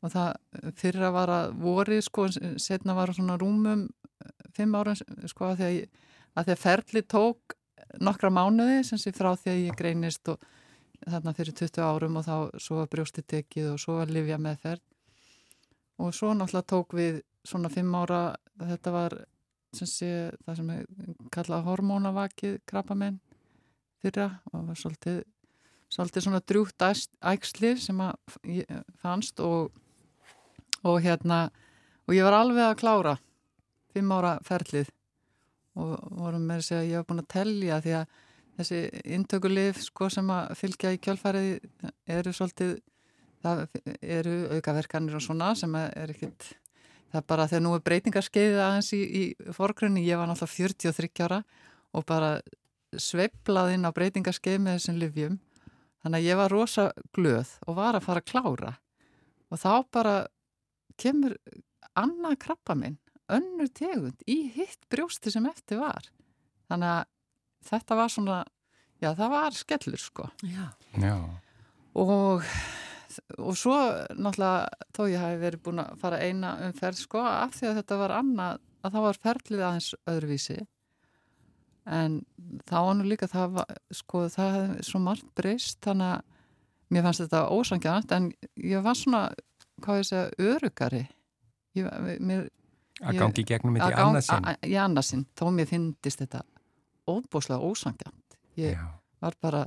og 0.06 0.12
það 0.14 0.72
fyrir 0.78 1.06
að 1.08 1.16
vara 1.16 1.38
vorið 1.50 2.02
sko, 2.06 2.26
setna 2.62 2.96
var 2.96 3.12
svona 3.16 3.38
rúmum 3.40 3.86
eh, 3.86 4.34
fimm 4.56 4.76
árum 4.78 4.98
sko 5.28 5.50
að 5.50 5.60
því 5.60 5.68
að, 5.68 5.76
ég, 5.76 6.10
að 6.34 6.48
því 6.48 6.56
að 6.56 6.62
ferli 6.64 7.04
tók 7.16 7.56
nokkra 8.02 8.30
mánuði 8.32 8.82
sem 8.86 9.00
sé 9.00 9.12
frá 9.16 9.32
því 9.38 9.52
að 9.52 9.62
ég 9.64 9.78
greinist 9.78 10.32
og 10.32 10.42
þarna 11.06 11.34
fyrir 11.36 11.56
20 11.56 11.84
árum 11.86 12.18
og 12.18 12.26
þá 12.26 12.36
svo 12.62 12.80
var 12.80 12.90
brjósti 12.92 13.22
tekið 13.22 13.72
og 13.74 13.80
svo 13.80 13.98
var 14.00 14.12
livja 14.12 14.38
meðferð 14.42 14.82
og 16.02 16.12
svo 16.14 16.32
náttúrulega 16.34 16.70
tók 16.72 16.96
við 16.96 17.22
svona 17.46 17.70
fimm 17.72 17.94
ára, 17.94 18.34
þetta 18.58 18.92
var 18.92 19.16
sem 19.76 19.88
sé 19.88 20.10
það 20.44 20.58
sem 20.58 20.74
er 20.74 20.84
kallað 21.32 21.66
hormónavakið 21.68 22.58
krabbamenn 22.68 23.20
fyrra 24.02 24.28
og 24.52 24.68
var 24.70 24.78
svolítið 24.80 25.22
svolítið 25.92 26.26
svona 26.26 26.42
drjútt 26.42 26.84
æxli 26.84 27.74
sem 27.80 28.00
að 28.02 28.16
fannst 29.02 29.40
og, 29.44 29.70
og 30.84 31.00
hérna 31.04 31.46
og 32.06 32.14
ég 32.14 32.26
var 32.26 32.36
alveg 32.40 32.66
að 32.66 32.78
klára 32.82 33.16
fimm 33.96 34.12
ára 34.12 34.36
ferlið. 34.44 34.90
Og 35.76 35.96
vorum 36.16 36.44
með 36.48 36.60
að 36.60 36.66
segja 36.68 36.82
að 36.82 36.90
ég 36.90 37.00
var 37.00 37.08
búin 37.08 37.22
að 37.22 37.32
telja 37.32 37.80
því 37.84 37.94
að 37.98 38.20
þessi 38.56 38.82
intökulif 39.16 39.80
sko 39.84 40.08
sem 40.12 40.30
að 40.32 40.52
fylgja 40.56 40.92
í 40.96 41.00
kjölfarið 41.04 41.90
eru 42.16 42.32
svolítið 42.32 42.76
það 43.44 43.64
eru 44.00 44.36
aukaverkanir 44.56 45.18
og 45.18 45.24
svona 45.24 45.50
sem 45.58 45.74
er 45.76 46.12
ekkit 46.14 46.54
það 47.12 47.18
er 47.20 47.26
bara 47.28 47.48
þegar 47.50 47.64
nú 47.66 47.74
er 47.76 47.84
breytingarskeiðið 47.86 48.62
aðeins 48.64 48.92
í, 48.96 49.02
í 49.04 49.52
forgrunni, 49.56 50.06
ég 50.06 50.18
var 50.18 50.30
náttúrulega 50.30 50.72
43 50.88 51.26
ára 51.26 51.42
og 51.96 52.06
bara 52.08 52.30
sveiflað 52.96 53.74
inn 53.76 53.86
á 53.86 53.90
breytingarskeið 53.92 54.62
með 54.64 54.78
þessum 54.78 55.00
livjum 55.02 55.36
þannig 56.02 56.22
að 56.22 56.30
ég 56.30 56.40
var 56.40 56.54
rosa 56.54 56.88
glöð 57.16 57.52
og 57.66 57.78
var 57.78 57.98
að 57.98 58.06
fara 58.06 58.22
að 58.22 58.30
klára. 58.30 58.72
Og 59.52 59.60
þá 59.60 59.70
bara 59.94 60.14
kemur 61.00 61.36
annað 61.96 62.38
krabba 62.46 62.76
minn 62.78 62.98
önnur 63.32 63.70
tegund 63.74 64.20
í 64.30 64.38
hitt 64.54 64.84
brjósti 64.92 65.32
sem 65.34 65.46
eftir 65.50 65.80
var 65.82 66.06
þannig 66.70 66.92
að 66.92 67.08
þetta 67.70 67.98
var 67.98 68.12
svona 68.12 68.38
já 69.02 69.10
það 69.18 69.32
var 69.34 69.56
skellur 69.58 70.02
sko 70.02 70.28
Já. 70.46 70.68
Já. 71.02 71.16
og 71.98 72.44
og 73.40 73.56
svo 73.56 73.74
náttúrulega 74.12 74.86
þó 74.92 75.02
ég 75.08 75.22
hafi 75.22 75.40
verið 75.40 75.62
búin 75.64 75.80
að 75.82 75.92
fara 76.02 76.20
eina 76.20 76.54
umferð 76.66 76.98
sko 77.00 77.22
af 77.24 77.54
því 77.56 77.70
að 77.70 77.78
þetta 77.80 77.98
var 78.02 78.14
annað 78.18 78.58
að 78.84 78.96
það 78.96 79.06
var 79.06 79.20
ferlið 79.26 79.62
aðeins 79.66 79.90
öðruvísi 80.12 80.58
en 81.96 82.16
þá 82.66 82.78
nú 82.98 83.06
líka 83.06 83.28
það 83.30 83.54
var, 83.60 83.76
sko 83.94 84.24
það 84.34 84.54
hefði 84.56 84.86
svo 84.90 85.00
margt 85.02 85.28
breyst 85.38 85.78
þannig 85.86 86.16
að 86.16 86.24
mér 86.94 87.06
fannst 87.06 87.22
þetta 87.24 87.42
ósangjant 87.54 88.14
en 88.14 88.28
ég 88.62 88.84
var 88.84 88.98
svona 88.98 89.22
hvað 89.84 90.00
ég 90.00 90.08
segja 90.08 90.50
örugari 90.50 91.02
ég, 91.76 91.88
mér, 92.20 92.46
að 93.02 93.20
gangi 93.20 93.46
gegnum 93.46 93.78
þetta 93.78 93.90
í 93.92 94.04
annarsinn 94.04 94.50
í 94.66 94.76
annarsinn, 94.80 95.26
þó 95.36 95.48
mér 95.54 95.70
finnist 95.70 96.22
þetta 96.22 96.44
óbúslega 97.06 97.60
ósangjant 97.62 98.38
ég 98.60 98.78
Já. 98.78 98.86
var 99.22 99.36
bara 99.42 99.66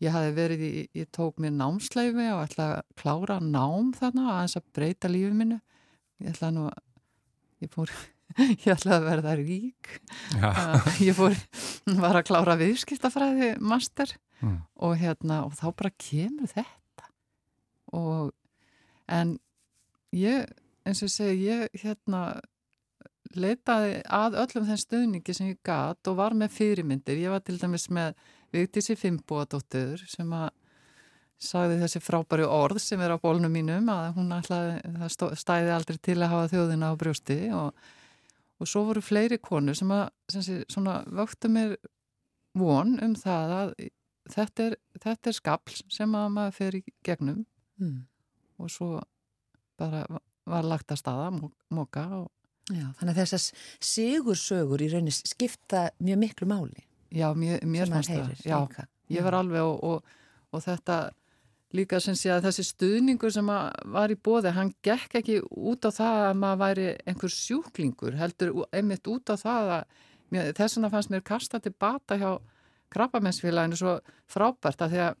ég 0.00 0.14
hafi 0.14 0.30
verið 0.36 0.64
í, 0.64 0.72
ég 1.02 1.10
tók 1.12 1.40
mér 1.42 1.56
námsleifi 1.56 2.30
og 2.34 2.44
ætla 2.46 2.70
að 2.78 2.94
klára 3.02 3.40
nám 3.42 3.92
þarna 3.98 4.30
að 4.36 4.40
eins 4.44 4.56
að 4.60 4.70
breyta 4.76 5.10
lífið 5.10 5.36
minnu 5.42 5.60
ég 6.20 6.32
ætla 6.34 6.54
nú 6.54 6.70
að 6.70 6.80
ég 7.66 7.74
fór 7.74 7.92
ég 8.64 8.66
ætlaði 8.70 8.94
að 8.94 9.06
verða 9.08 9.32
rík. 9.40 9.88
Ég 11.02 11.16
fór, 11.18 11.34
var 11.98 12.20
að 12.20 12.28
klára 12.28 12.54
viðskiptafræði 12.60 13.56
master. 13.58 14.12
Mm. 14.40 14.62
og 14.80 14.94
hérna 14.96 15.42
og 15.44 15.52
þá 15.58 15.66
bara 15.76 15.90
kemur 16.00 16.48
þetta. 16.48 17.08
Og 17.92 18.30
en 19.10 19.36
ég, 20.16 20.46
eins 20.86 21.02
og 21.04 21.12
segi 21.12 21.48
ég 21.48 21.82
hérna 21.82 22.40
leitaði 23.36 24.00
að 24.10 24.38
öllum 24.42 24.66
þenn 24.66 24.82
stöðningi 24.82 25.34
sem 25.36 25.52
ég 25.52 25.60
gatt 25.66 26.08
og 26.10 26.18
var 26.18 26.34
með 26.34 26.56
fyrirmyndir 26.56 27.20
ég 27.20 27.34
var 27.34 27.44
til 27.46 27.58
dæmis 27.60 27.86
með 27.94 28.16
Vigdísi 28.50 28.96
Fimboadóttur 28.98 30.00
sem 30.10 30.32
að 30.34 30.48
sagði 31.40 31.78
þessi 31.80 32.02
frábæri 32.04 32.44
orð 32.44 32.82
sem 32.82 33.00
er 33.00 33.14
á 33.14 33.22
bólnum 33.22 33.52
mínum 33.54 33.86
að 33.92 34.10
hún 34.18 34.34
það 34.44 35.36
stæði 35.38 35.72
aldrei 35.72 35.96
til 36.02 36.18
að 36.18 36.32
hafa 36.34 36.50
þjóðina 36.52 36.90
á 36.90 37.00
brjósti 37.00 37.38
og 37.56 37.70
og 38.60 38.68
svo 38.68 38.84
voru 38.90 39.02
fleiri 39.04 39.40
konur 39.40 39.76
sem 39.76 39.90
að 39.94 40.08
sem 40.32 40.62
svona 40.68 41.00
vöktu 41.08 41.48
mér 41.52 41.76
von 42.58 42.98
um 43.02 43.16
það 43.16 43.54
að 43.56 43.72
þetta 44.30 44.66
er, 44.66 44.76
þetta 45.00 45.30
er 45.30 45.36
skapl 45.36 45.78
sem 45.88 46.16
að 46.18 46.32
maður 46.36 46.56
fer 46.58 46.76
í 46.76 46.82
gegnum 47.06 47.44
mm. 47.80 47.96
Og 48.60 48.70
svo 48.72 49.00
bara 49.80 50.04
var 50.50 50.66
lagt 50.66 50.92
að 50.92 51.00
staða 51.00 51.30
móka 51.72 52.04
og 52.20 52.28
þannig 52.70 53.12
að 53.12 53.20
þessar 53.22 53.44
sigursögur 53.90 54.82
í 54.84 54.90
rauninni 54.92 55.14
skipta 55.14 55.88
mjög 55.98 56.20
miklu 56.24 56.48
máli. 56.50 56.84
Já, 57.10 57.32
mér, 57.34 57.64
mér 57.66 57.90
fannst 57.90 58.12
það 58.12 58.44
Já, 58.46 58.86
ég 59.10 59.26
var 59.26 59.40
alveg 59.40 59.66
og, 59.66 59.80
og, 59.82 60.20
og 60.54 60.62
þetta 60.62 60.98
líka 61.76 62.00
sem 62.02 62.16
sé 62.18 62.30
að 62.34 62.48
þessi 62.48 62.66
stuðningur 62.66 63.32
sem 63.34 63.46
var 63.46 64.10
í 64.10 64.18
bóði, 64.18 64.52
hann 64.54 64.72
gekk 64.86 65.20
ekki 65.20 65.40
út 65.46 65.86
á 65.86 65.90
það 65.94 66.22
að 66.28 66.38
maður 66.42 66.62
væri 66.64 66.86
einhver 67.06 67.34
sjúklingur, 67.34 68.16
heldur 68.18 68.54
einmitt 68.74 69.10
út 69.10 69.30
á 69.30 69.36
það 69.38 69.74
að 69.76 70.54
þess 70.58 70.78
vegna 70.78 70.92
fannst 70.94 71.12
mér 71.14 71.26
kasta 71.26 71.60
tilbata 71.62 72.18
hjá 72.18 72.30
krabbamennsfélaginu 72.90 73.78
svo 73.78 73.96
frábært 74.30 74.82
að 74.82 74.94
því 74.94 75.02
að, 75.06 75.20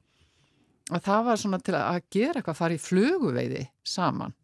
að 0.90 1.02
það 1.06 1.26
var 1.28 1.40
svona 1.42 1.60
til 1.64 1.76
að 1.78 1.98
gera 2.10 2.40
eitthvað 2.40 2.54
að 2.54 2.60
fara 2.60 2.76
í 2.76 2.84
fluguveiði 2.84 3.64
saman 3.86 4.36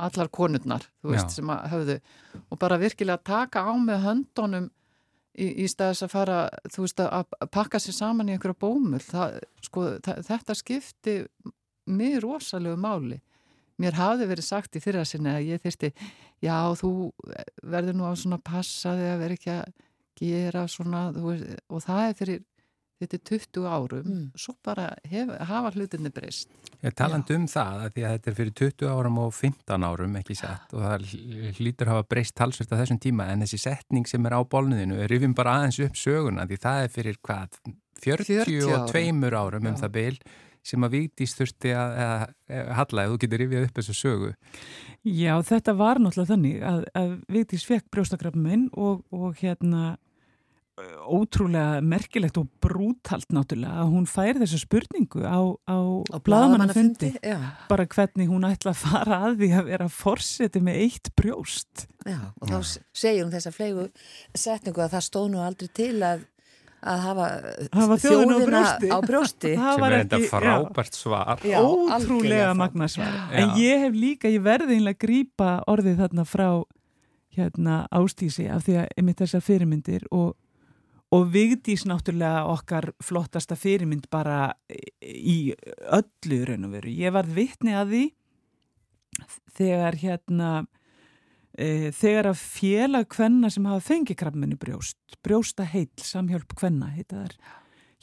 allar 0.00 0.28
konurnar, 0.28 0.84
þú 1.00 1.14
veist, 1.14 1.30
Já. 1.30 1.36
sem 1.38 1.50
að 1.52 1.62
höfðu 1.72 1.96
og 2.52 2.60
bara 2.60 2.78
virkilega 2.80 3.24
taka 3.24 3.64
á 3.64 3.72
með 3.80 4.04
höndunum 4.04 4.68
í, 5.32 5.46
í 5.64 5.68
staðis 5.70 6.04
að 6.04 6.12
fara, 6.12 6.38
þú 6.68 6.84
veist, 6.84 7.00
að 7.00 7.50
pakka 7.54 7.80
sér 7.80 7.96
saman 7.96 8.28
í 8.28 8.36
einhverja 8.36 8.60
bómul 8.60 9.00
það, 9.04 9.40
sko, 9.64 9.86
það, 10.04 10.22
þetta 10.28 10.56
skipti 10.58 11.16
mig 11.90 12.18
rosalegu 12.22 12.76
máli 12.80 13.20
mér 13.80 13.96
hafði 13.96 14.28
verið 14.28 14.46
sagt 14.50 14.76
í 14.76 14.82
fyrra 14.84 15.06
sinni 15.08 15.32
að 15.32 15.54
ég 15.54 15.62
þurfti, 15.64 15.92
já, 16.44 16.56
þú 16.76 16.92
verður 17.62 17.96
nú 17.96 18.04
á 18.04 18.12
svona 18.12 18.40
passaði 18.44 19.08
að 19.08 19.22
vera 19.24 19.38
ekki 19.38 19.54
að 19.54 19.72
gera 20.20 20.66
svona 20.68 21.06
veist, 21.16 21.46
og 21.72 21.84
það 21.86 22.02
er 22.04 22.18
fyrir 22.18 22.42
þetta 23.00 23.16
er 23.18 23.22
20 23.30 23.68
árum, 23.70 24.06
mm. 24.06 24.24
svo 24.38 24.54
bara 24.66 24.90
hef, 25.10 25.32
hafa 25.48 25.72
hlutinni 25.74 26.12
breyst. 26.14 26.50
Ég 26.80 26.96
taland 26.96 27.30
um 27.34 27.46
það 27.50 27.84
að 27.84 27.94
því 27.94 28.04
að 28.04 28.14
þetta 28.16 28.30
er 28.30 28.36
fyrir 28.38 28.54
20 28.60 28.92
árum 28.94 29.18
og 29.20 29.32
15 29.36 29.86
árum 29.88 30.18
ekki 30.20 30.36
sett 30.38 30.74
og 30.76 30.84
það 30.84 31.08
hlýtur 31.58 31.92
hafa 31.92 32.06
breyst 32.08 32.36
talsvist 32.38 32.72
á 32.72 32.80
þessum 32.80 33.00
tíma 33.02 33.30
en 33.32 33.44
þessi 33.44 33.60
setning 33.64 34.08
sem 34.08 34.28
er 34.28 34.36
á 34.36 34.40
bólniðinu 34.40 35.00
er 35.04 35.16
yfir 35.16 35.34
bara 35.36 35.58
aðeins 35.58 35.80
upp 35.84 35.98
söguna 36.00 36.46
því 36.48 36.60
það 36.62 36.84
er 36.84 36.94
fyrir 36.94 37.18
hvað 37.20 37.58
42 38.00 38.70
árum, 38.70 39.26
árum 39.36 39.66
um 39.66 39.74
Já. 39.76 39.82
það 39.82 39.96
byl 39.98 40.14
sem 40.66 40.84
að 40.84 40.96
Víkdís 40.96 41.34
þurfti 41.38 41.72
að, 41.76 41.94
að, 42.04 42.24
að 42.52 42.70
halla 42.78 43.04
ef 43.04 43.12
þú 43.12 43.18
getur 43.22 43.42
rifjað 43.42 43.66
upp 43.66 43.78
þessu 43.80 43.96
sögu. 43.96 44.30
Já, 45.08 45.32
þetta 45.48 45.74
var 45.78 46.00
náttúrulega 46.02 46.32
þannig 46.34 46.64
að, 46.70 46.82
að 47.00 47.14
Víkdís 47.32 47.64
fekk 47.68 47.88
brjóstakrafminn 47.94 48.66
og, 48.76 49.02
og 49.14 49.40
hérna 49.40 49.94
ótrúlega 51.10 51.80
merkilegt 51.84 52.38
og 52.40 52.48
brútalt 52.62 53.30
náttúrulega 53.34 53.82
að 53.82 53.92
hún 53.94 54.08
fær 54.10 54.40
þessu 54.40 54.60
spurningu 54.62 55.22
á, 55.26 55.40
á, 55.66 55.78
á 56.10 56.16
bladamannafundi 56.24 57.12
bara 57.70 57.86
hvernig 57.90 58.30
hún 58.30 58.46
ætla 58.48 58.74
að 58.74 58.82
fara 58.82 59.20
að 59.28 59.38
því 59.42 59.52
að 59.58 59.70
vera 59.70 59.88
fórseti 59.92 60.62
með 60.64 60.82
eitt 60.86 61.12
brjóst. 61.18 61.86
Já, 62.06 62.20
og 62.40 62.50
þá 62.50 62.58
segir 62.96 63.24
hún 63.24 63.32
þessa 63.34 63.54
flegu 63.54 63.88
setningu 64.34 64.84
að 64.84 64.96
það 64.96 65.08
stóð 65.08 65.32
nú 65.34 65.42
aldrei 65.44 65.72
til 65.80 65.96
að 66.06 66.28
að 66.80 67.00
hafa, 67.04 67.24
hafa 67.76 67.96
þjóðina 68.00 68.36
brjósti, 68.40 68.88
á 68.88 68.98
brjósti. 69.04 69.50
sem 69.60 69.82
er 69.84 69.96
enda 69.98 70.20
frábært 70.30 70.96
svar. 70.96 71.42
Já, 71.44 71.58
ótrúlega 71.60 72.52
magnarsvar 72.56 73.34
en 73.36 73.56
ég 73.60 73.84
hef 73.84 73.96
líka, 73.96 74.30
ég 74.32 74.44
verði 74.44 74.78
einlega 74.78 74.96
að 74.96 75.02
grýpa 75.04 75.50
orðið 75.68 76.04
þarna 76.04 76.24
frá 76.28 76.48
hérna 77.36 77.82
ástísi 77.94 78.48
af 78.50 78.64
því 78.66 78.80
að 78.82 78.94
einmitt 78.96 79.20
þessar 79.22 79.44
fyrirmyndir 79.44 80.06
og 80.10 80.32
og 81.10 81.30
Vigdís 81.34 81.84
náttúrulega 81.88 82.44
okkar 82.50 82.92
flottasta 83.02 83.56
fyrirmynd 83.58 84.06
bara 84.12 84.52
í 85.02 85.52
öllu 85.90 86.42
raun 86.46 86.68
og 86.68 86.76
veru. 86.76 86.92
Ég 86.94 87.14
var 87.14 87.26
vittni 87.26 87.74
að 87.74 87.94
því 87.94 88.04
þegar 89.58 89.98
hérna 90.00 90.50
e, 91.58 91.90
þegar 91.96 92.30
að 92.30 92.44
félag 92.44 93.10
kvenna 93.10 93.50
sem 93.50 93.66
hafa 93.66 93.82
fengið 93.90 94.20
krabbmenni 94.22 94.58
brjóst, 94.60 95.00
brjósta 95.24 95.66
heil, 95.66 95.90
samhjálp 95.98 96.54
kvenna 96.54 96.92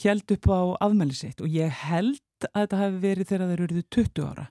held 0.03 0.35
upp 0.35 0.51
á 0.51 0.61
afmælisitt 0.89 1.39
og 1.41 1.49
ég 1.49 1.71
held 1.87 2.21
að 2.51 2.67
þetta 2.67 2.81
hafi 2.83 3.03
verið 3.07 3.31
þegar 3.31 3.51
þeir 3.51 3.63
eruðu 3.65 3.87
20 3.95 4.27
ára. 4.27 4.49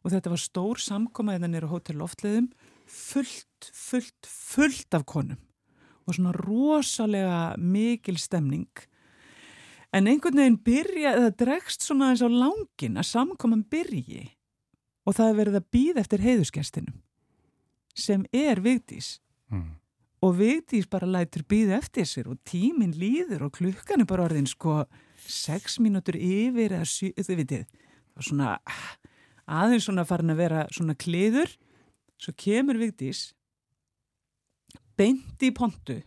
Og 0.00 0.12
þetta 0.12 0.30
var 0.32 0.40
stór 0.40 0.80
samkomaðið 0.80 1.48
nýra 1.48 1.68
hótel 1.72 1.96
loftleðum 2.00 2.52
fullt, 2.86 3.72
fullt, 3.72 4.28
fullt 4.28 4.96
af 4.96 5.08
konum 5.08 5.40
og 6.10 6.16
svona 6.18 6.34
rosalega 6.34 7.54
mikil 7.56 8.18
stemning. 8.18 8.68
En 9.94 10.06
einhvern 10.10 10.38
veginn 10.38 10.60
byrja 10.66 11.14
eða 11.16 11.32
dregst 11.38 11.86
svona 11.86 12.12
eins 12.12 12.22
á 12.22 12.28
langin 12.30 12.98
að 13.00 13.08
samkoman 13.10 13.64
byrji 13.70 14.28
og 15.06 15.16
það 15.16 15.30
er 15.30 15.38
verið 15.40 15.58
að 15.58 15.68
býða 15.74 16.02
eftir 16.04 16.24
heiðusgestinum 16.24 16.98
sem 17.98 18.24
er 18.32 18.60
Vigdís. 18.62 19.18
Mm. 19.50 19.80
og 20.22 20.36
Vigdís 20.38 20.86
bara 20.86 21.08
lætur 21.08 21.42
býða 21.48 21.80
eftir 21.80 22.06
sér 22.06 22.28
og 22.30 22.38
tíminn 22.46 22.92
líður 22.94 23.48
og 23.48 23.56
klukkan 23.56 24.04
er 24.04 24.06
bara 24.06 24.28
orðin 24.28 24.46
sko 24.46 24.84
sex 25.26 25.80
mínútur 25.82 26.14
yfir 26.14 26.76
eða 26.76 26.86
sjö, 26.86 27.10
þau 27.16 27.36
vitið 27.40 27.64
og 28.14 28.26
svona 28.28 28.52
aðeins 29.50 29.88
svona 29.88 30.04
farin 30.06 30.30
að 30.30 30.42
vera 30.44 30.66
svona 30.70 30.94
kliður. 30.94 31.50
Svo 32.20 32.34
kemur 32.36 32.78
Vigdís 32.78 33.30
beint 34.98 35.42
í 35.42 35.50
pontu. 35.54 36.00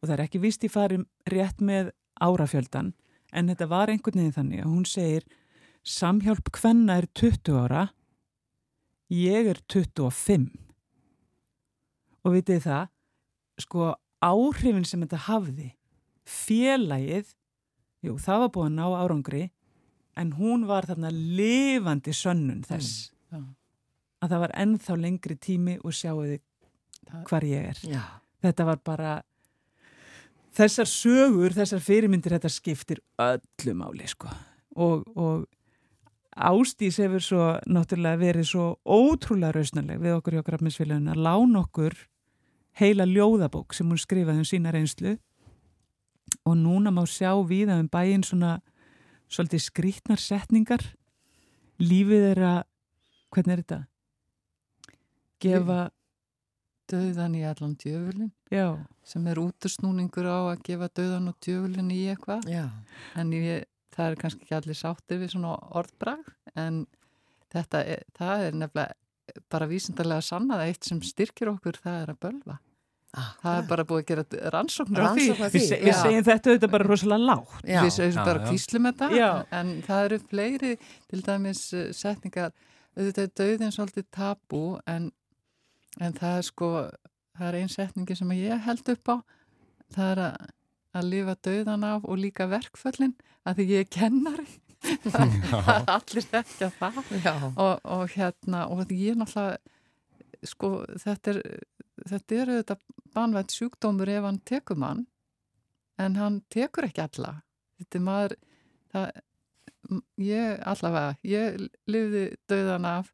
Og 0.00 0.08
það 0.08 0.14
er 0.16 0.24
ekki 0.24 0.42
vist 0.42 0.64
í 0.64 0.70
farim 0.72 1.06
rétt 1.28 1.60
með 1.60 1.92
árafjöldan 2.20 2.94
en 3.32 3.50
þetta 3.52 3.68
var 3.70 3.92
einhvern 3.92 4.20
veginn 4.20 4.36
þannig 4.36 4.64
að 4.64 4.72
hún 4.72 4.86
segir 4.88 5.26
samhjálp 5.86 6.50
hvenna 6.56 6.98
er 7.00 7.06
20 7.16 7.58
ára 7.60 7.84
ég 9.14 9.48
er 9.52 9.60
25 9.72 10.48
og 12.24 12.34
vitið 12.36 12.64
það 12.66 12.90
sko 13.64 13.92
áhrifin 14.24 14.84
sem 14.88 15.04
þetta 15.04 15.24
hafði 15.28 15.70
félagið 16.28 17.32
jú 18.04 18.16
það 18.20 18.44
var 18.44 18.52
búin 18.56 18.76
ná 18.76 18.86
árangri 18.88 19.46
en 20.20 20.34
hún 20.36 20.66
var 20.68 20.88
þarna 20.88 21.10
lifandi 21.12 22.12
sönnun 22.16 22.64
þess. 22.66 23.10
Mm, 23.30 23.52
að 24.20 24.32
það 24.32 24.42
var 24.44 24.54
ennþá 24.64 24.96
lengri 25.00 25.36
tími 25.40 25.76
og 25.84 25.94
sjáuði 25.96 26.40
hvar 27.28 27.46
ég 27.46 27.70
er 27.72 27.80
Já. 27.84 28.02
þetta 28.44 28.66
var 28.68 28.82
bara 28.84 29.14
þessar 30.56 30.88
sögur, 30.90 31.54
þessar 31.54 31.82
fyrirmyndir 31.84 32.36
þetta 32.36 32.52
skiptir 32.52 33.02
öllu 33.20 33.74
máli 33.78 34.08
sko 34.10 34.30
og, 34.76 35.06
og 35.16 35.48
Ástís 36.40 37.00
hefur 37.02 37.22
svo 37.24 37.46
náttúrulega 37.66 38.20
verið 38.20 38.46
svo 38.52 38.66
ótrúlega 38.86 39.56
rausnarleg 39.56 39.98
við 40.00 40.14
okkur 40.16 40.38
hjá 40.38 40.44
Grafminsfélagin 40.46 41.10
að 41.10 41.24
lána 41.26 41.64
okkur 41.64 41.96
heila 42.78 43.04
ljóðabók 43.08 43.74
sem 43.74 43.88
hún 43.90 43.98
skrifaði 43.98 44.44
um 44.44 44.46
sína 44.46 44.72
reynslu 44.72 45.16
og 46.46 46.56
núna 46.56 46.92
má 46.94 47.02
sjá 47.10 47.32
við 47.46 47.72
að 47.72 47.82
um 47.84 47.90
bæinn 47.90 48.24
svona 48.24 48.60
svolítið 49.30 49.64
skrítnar 49.66 50.22
setningar 50.22 50.84
lífið 51.80 52.26
er 52.34 52.42
að, 52.46 52.60
hvernig 53.34 53.54
er 53.54 53.62
þetta? 53.64 53.80
Gefa, 55.40 55.80
Döðan 56.90 57.36
í 57.38 57.42
allan 57.46 57.76
djöfulin 57.80 58.32
já, 58.50 58.66
sem 59.06 59.26
er 59.30 59.40
útusnúningur 59.42 60.26
á 60.26 60.38
að 60.52 60.64
gefa 60.66 60.90
döðan 61.00 61.30
og 61.30 61.36
djöfulin 61.44 61.92
í 61.94 62.00
eitthvað. 62.12 62.48
Já, 62.50 62.64
en 63.20 63.34
ég, 63.36 63.68
það 63.94 64.08
er 64.08 64.18
kannski 64.24 64.46
ekki 64.46 64.56
allir 64.58 64.78
sáttir 64.78 65.20
við 65.22 65.34
svona 65.34 65.54
orðbrag 65.78 66.32
en 66.58 66.82
þetta 67.52 67.84
er, 67.84 68.02
það 68.18 68.48
er 68.48 68.58
nefnilega 68.64 69.40
bara 69.52 69.68
vísindarlega 69.70 70.26
sannað 70.26 70.64
að 70.64 70.72
eitt 70.72 70.88
sem 70.88 71.00
styrkir 71.06 71.52
okkur 71.52 71.78
það 71.82 72.02
er 72.02 72.12
að 72.14 72.20
bölva. 72.26 72.58
Ah, 73.10 73.30
það 73.42 73.56
er 73.58 73.64
bara 73.66 73.84
búið 73.90 74.00
að 74.00 74.10
gera 74.10 74.50
rannsóknir 74.54 75.02
á 75.02 75.10
því. 75.10 75.24
Við, 75.34 75.48
því. 75.50 75.62
við 75.82 75.88
já. 75.90 75.96
segjum 75.98 76.26
þetta 76.28 76.50
auðvitað 76.50 76.74
bara 76.74 76.86
rosalega 76.86 77.26
lágt. 77.26 77.56
Já, 77.66 77.78
við 77.82 77.94
segjum 77.96 78.12
Já, 78.14 78.20
bara 78.28 78.42
kvíslum 78.44 78.86
þetta 78.86 79.08
Já. 79.16 79.30
en 79.58 79.72
það 79.86 80.02
eru 80.04 80.18
fleiri 80.30 80.74
til 81.10 81.22
dæmis 81.26 81.62
eh, 81.74 81.88
setningar. 81.96 82.52
Auðvitað 82.94 83.24
er 83.24 83.32
döðin 83.40 83.74
svolítið 83.74 84.06
tabú 84.14 84.62
en, 84.90 85.10
en 85.98 86.16
það 86.16 86.36
er 86.38 86.46
sko 86.46 86.70
það 87.40 87.46
er 87.48 87.58
ein 87.60 87.72
setningi 87.72 88.16
sem 88.18 88.32
ég 88.36 88.64
held 88.66 88.92
upp 88.94 89.12
á. 89.12 89.16
Það 89.90 90.10
er 90.12 90.22
að, 90.26 90.48
að 91.00 91.10
lifa 91.14 91.36
döðan 91.48 91.86
af 91.88 92.06
og 92.06 92.20
líka 92.20 92.46
verkföllin 92.50 93.16
að 93.48 93.60
því 93.60 93.68
ég 93.72 93.86
er 93.86 93.92
kennari. 93.96 94.48
Það 95.04 95.36
það 95.50 95.74
er 95.74 95.92
allir 95.96 96.28
þekkja 96.30 96.70
það. 96.78 97.00
Já, 97.24 97.34
og, 97.50 97.74
og 97.84 98.04
hérna 98.14 98.64
og 98.72 98.84
ég 98.88 99.14
er 99.14 99.20
náttúrulega 99.20 99.58
sko 100.46 100.70
þetta 101.02 101.34
er 101.34 101.40
þetta 102.08 102.36
er 102.36 102.52
auðvitað 102.54 102.84
banvænt 103.14 103.54
sjúkdómur 103.54 104.08
ef 104.08 104.24
hann 104.24 104.38
tekur 104.48 104.78
mann 104.80 105.02
en 106.00 106.16
hann 106.16 106.40
tekur 106.52 106.88
ekki 106.88 107.04
alla. 107.04 107.34
Þetta 107.80 107.98
er 107.98 108.04
maður 108.04 108.36
það, 108.92 109.10
ég 110.24 110.62
allavega 110.70 111.16
ég 111.28 111.58
lifði 111.90 112.24
döðan 112.50 112.88
af 112.88 113.12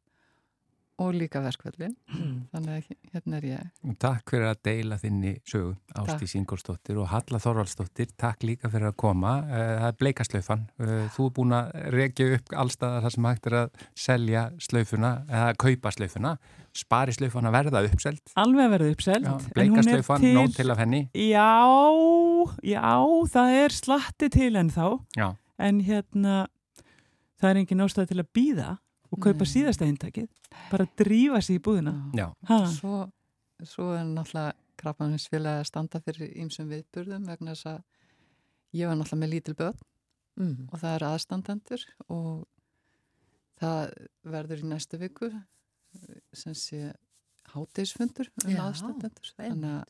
og 0.97 1.13
líka 1.13 1.41
verkvöldin 1.43 1.93
þannig 2.51 2.71
að 2.73 2.91
hérna 3.13 3.37
er 3.37 3.47
ég. 3.51 3.71
Takk 4.01 4.33
fyrir 4.33 4.49
að 4.49 4.61
deila 4.65 4.97
þinni 5.01 5.33
sögu 5.47 5.75
Ástís 6.01 6.33
Ingolsdóttir 6.39 6.97
og 7.01 7.09
Halla 7.11 7.39
Þorvaldsdóttir. 7.43 8.09
Takk 8.17 8.45
líka 8.47 8.71
fyrir 8.73 8.89
að 8.91 8.97
koma. 9.03 9.35
Eh, 9.45 9.73
það 9.81 9.89
er 9.91 9.97
bleikaslaufan 10.01 10.65
Eh, 10.77 11.07
þú 11.15 11.25
er 11.27 11.33
búin 11.37 11.53
að 11.57 11.71
regja 11.93 12.27
upp 12.37 12.51
allstaðar 12.63 13.03
þar 13.05 13.13
sem 13.15 13.27
hægt 13.27 13.47
er 13.49 13.55
að 13.61 13.83
selja 13.97 14.43
slaufuna 14.61 15.11
eða 15.27 15.53
kaupa 15.63 15.91
slaufuna. 15.95 16.33
Spari 16.77 17.15
slaufana 17.15 17.51
verða 17.53 17.81
uppselt. 17.87 18.33
Alveg 18.37 18.67
að 18.67 18.73
verða 18.75 18.89
uppselt. 18.93 19.27
Hún 19.27 19.39
er 19.41 19.55
bleikaslaufan, 19.55 20.27
nóg 20.37 20.53
til 20.55 20.69
af 20.73 20.81
henni. 20.83 21.01
Já, 21.17 21.47
já, 22.61 22.85
það 23.33 23.55
er 23.63 23.77
slatti 23.77 24.29
til 24.33 24.55
en 24.61 24.69
þá. 24.73 24.85
Já, 25.17 25.29
En 25.57 25.79
hérna, 25.81 26.45
það 27.41 27.49
er 27.49 27.59
engin 27.63 27.81
ástæð 27.81 28.11
til 28.11 28.19
að 28.21 28.27
býða 28.37 28.67
og 29.11 29.19
kaupa 29.23 29.45
Nei. 29.45 29.51
síðasta 29.53 29.85
eintakið. 29.87 30.27
Bara 30.71 30.85
drífa 30.97 31.41
sig 31.41 31.59
í 31.59 31.63
búðina. 31.63 31.93
já, 32.15 32.27
Ha, 32.49 32.57
svo, 32.71 33.09
svo 33.63 33.91
er 33.95 34.03
náttúrulega 34.05 34.53
krabbanisfélagi 34.77 35.61
að 35.63 35.65
standa 35.71 35.99
fyrir 36.05 36.33
ýmsum 36.37 36.67
viðburðum 36.69 37.25
vegna 37.25 37.55
þess 37.55 37.65
að 37.65 37.83
ég 38.77 38.87
var 38.87 38.95
náttúrulega 38.99 39.23
með 39.25 39.33
lítil 39.35 39.55
börn 39.55 39.77
Mm. 40.37 40.67
og 40.71 40.77
það 40.79 40.95
eru 40.95 41.05
aðstandendur 41.07 41.83
og 42.13 42.47
það 43.59 43.93
verður 44.23 44.59
í 44.61 44.67
næstu 44.69 44.99
viku 45.01 45.29
sem 46.37 46.53
sé 46.53 46.93
hátegisfundur 47.55 48.29
um 48.45 48.59
aðstandendur 48.67 49.31
þannig 49.33 49.71
að 49.79 49.87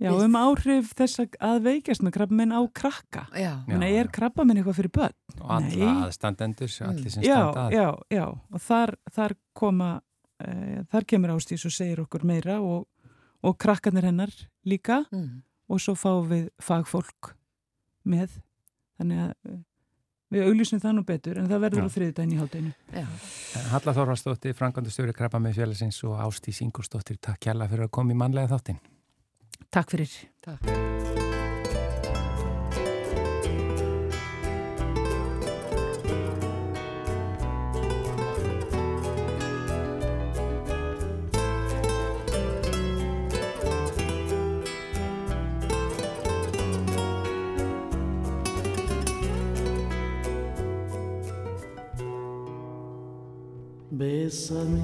já, 0.00 0.10
um 0.16 0.36
áhrif 0.40 0.92
þess 0.96 1.20
að- 1.36 1.62
veikjast 1.64 2.02
með 2.02 2.14
krabbaminn 2.16 2.54
á 2.56 2.60
krakka. 2.72 3.26
Já, 3.34 3.40
Já. 3.40 3.64
Þannig 3.68 3.98
er 4.00 4.08
krabbaminn 4.08 4.60
eitthvað 4.60 4.78
fyrir 4.80 4.92
börn? 4.96 5.16
og 5.40 5.50
alla 5.56 5.90
aðstandendur 6.06 6.70
allir 6.88 7.10
sem 7.10 7.22
Já, 7.22 7.36
standa 7.36 7.66
að 7.66 7.72
já, 7.72 7.88
já. 8.10 8.26
Og 8.52 8.60
þar, 8.60 8.94
þar 9.10 9.36
koma, 9.54 10.02
e, 10.40 10.84
þar 10.92 11.06
kemur 11.06 11.34
Ástís 11.36 11.64
og 11.66 11.72
segir 11.72 12.00
okkur 12.04 12.24
meira 12.24 12.60
og, 12.60 12.86
og 13.42 13.58
krakkarnir 13.58 14.04
hennar 14.04 14.30
líka 14.66 15.04
mm. 15.12 15.42
og 15.68 15.80
svo 15.80 15.94
fáum 15.94 16.28
við 16.28 16.50
fagfólk 16.60 17.34
með. 18.04 18.40
Þannig 19.00 19.18
að 19.24 19.34
eh, 19.48 19.58
við 20.30 20.46
auglýsum 20.46 20.80
það 20.82 20.94
nú 20.98 21.04
betur 21.08 21.38
en 21.40 21.48
það 21.48 21.64
verður 21.64 21.82
Já. 21.82 21.88
á 21.88 21.94
þriðdægin 21.96 22.32
í 22.32 22.40
hátdeinu. 22.40 22.72
já. 22.92 23.06
Halla 23.72 23.94
Þorvaldsdóttir, 23.96 24.54
Frankandustjóri 24.54 25.14
Krabba 25.16 25.40
með 25.40 25.56
félagsins 25.62 26.04
og 26.04 26.20
Ástís 26.20 26.60
Ingolsdóttir 26.62 27.16
takk 27.18 27.48
hjalla 27.48 27.68
fyrir 27.70 27.88
að 27.88 27.94
koma 27.96 28.12
í 28.12 28.18
mannlega 28.20 28.52
þáttin 28.52 28.78
Takk 29.70 29.90
fyrir. 29.90 30.10
takk. 30.40 30.60
Bésame, 53.90 54.80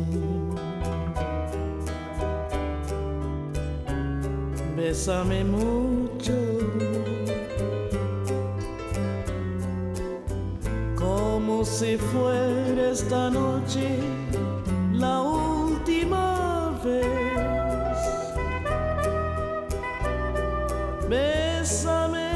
bésame 4.89 5.43
mucho, 5.43 6.39
como 10.95 11.65
si 11.65 11.97
fuera 11.97 12.93
esta 12.93 13.29
noche 13.29 13.99
la 14.93 15.23
última 15.23 16.79
vez. 16.85 17.05
Bésame, 21.09 22.31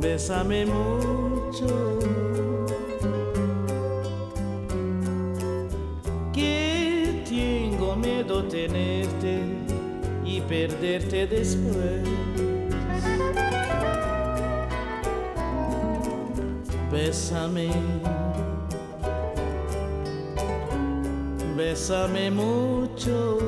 bésame 0.00 0.64
mucho. 0.64 1.87
Perderte 10.48 11.26
después. 11.26 12.02
Bésame, 16.90 17.68
bésame 21.56 22.30
mucho, 22.30 23.38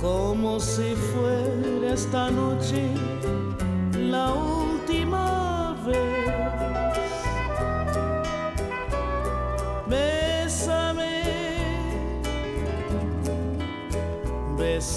como 0.00 0.60
si 0.60 0.94
fuera 0.94 1.92
esta 1.92 2.30
noche 2.30 3.09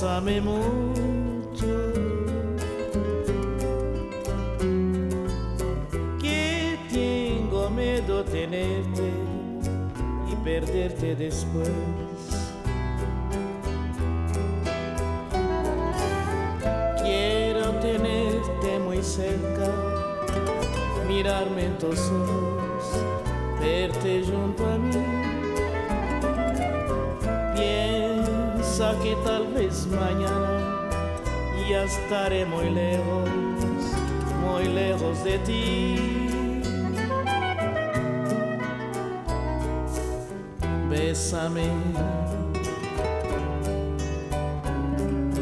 bésame 0.03 0.41
mucho. 0.41 1.93
Que 6.21 6.77
tengo 6.91 7.69
miedo 7.69 8.23
tenerte 8.25 9.11
y 10.29 10.35
perderte 10.43 11.15
después. 11.15 11.69
Quiero 17.01 17.71
tenerte 17.79 18.79
muy 18.79 19.01
cerca, 19.01 19.71
mirarme 21.07 21.65
en 21.65 21.77
tus 21.77 21.99
ojos, 21.99 22.83
verte 23.59 24.23
junto 24.25 24.65
a 24.65 24.77
mí. 24.77 25.32
Piensa 28.75 28.99
que 29.03 29.15
tal 29.23 29.53
vez 29.53 29.85
mañana 29.85 30.89
ya 31.69 31.83
estaré 31.83 32.43
muy 32.43 32.71
lejos, 32.71 33.29
muy 34.41 34.63
lejos 34.65 35.23
de 35.23 35.37
ti. 35.37 36.61
Bésame, 40.89 41.67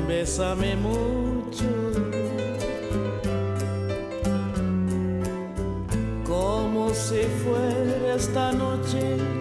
bésame 0.09 0.75
mucho. 0.75 1.71
Como 6.27 6.89
si 6.89 7.21
fuera 7.45 8.13
esta 8.13 8.51
noche 8.51 9.40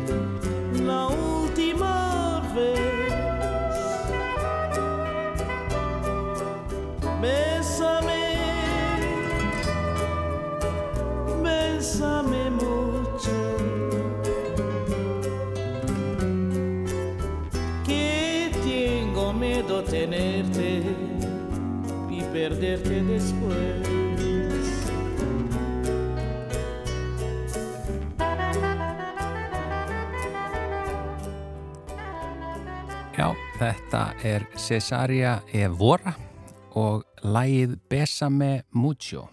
er 34.24 34.44
Cesaria 34.59 35.40
Evora 35.56 36.12
og 36.76 37.04
lægið 37.24 37.76
Besame 37.88 38.62
Mucho. 38.72 39.28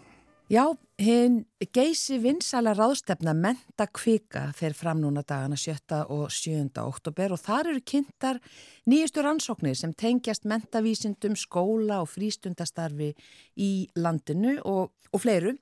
Já, 0.48 0.64
hinn 0.96 1.42
geysi 1.76 2.22
vinsala 2.24 2.72
ráðstefna 2.78 3.34
Menta 3.36 3.88
Kvika 3.92 4.46
fer 4.56 4.76
fram 4.78 5.02
núna 5.04 5.26
dagana 5.28 5.58
7. 5.60 6.06
og 6.08 6.32
7. 6.32 6.72
oktober 6.86 7.36
og 7.36 7.42
þar 7.44 7.74
eru 7.74 7.84
kynntar 7.84 8.40
nýjustu 8.88 9.26
rannsóknir 9.26 9.76
sem 9.76 9.92
tengjast 9.94 10.48
mentavísindum, 10.48 11.36
skóla 11.36 12.00
og 12.06 12.12
frístundastarfi 12.14 13.12
í 13.60 13.72
landinu 14.00 14.58
og, 14.64 14.94
og 15.12 15.24
fleiru. 15.24 15.58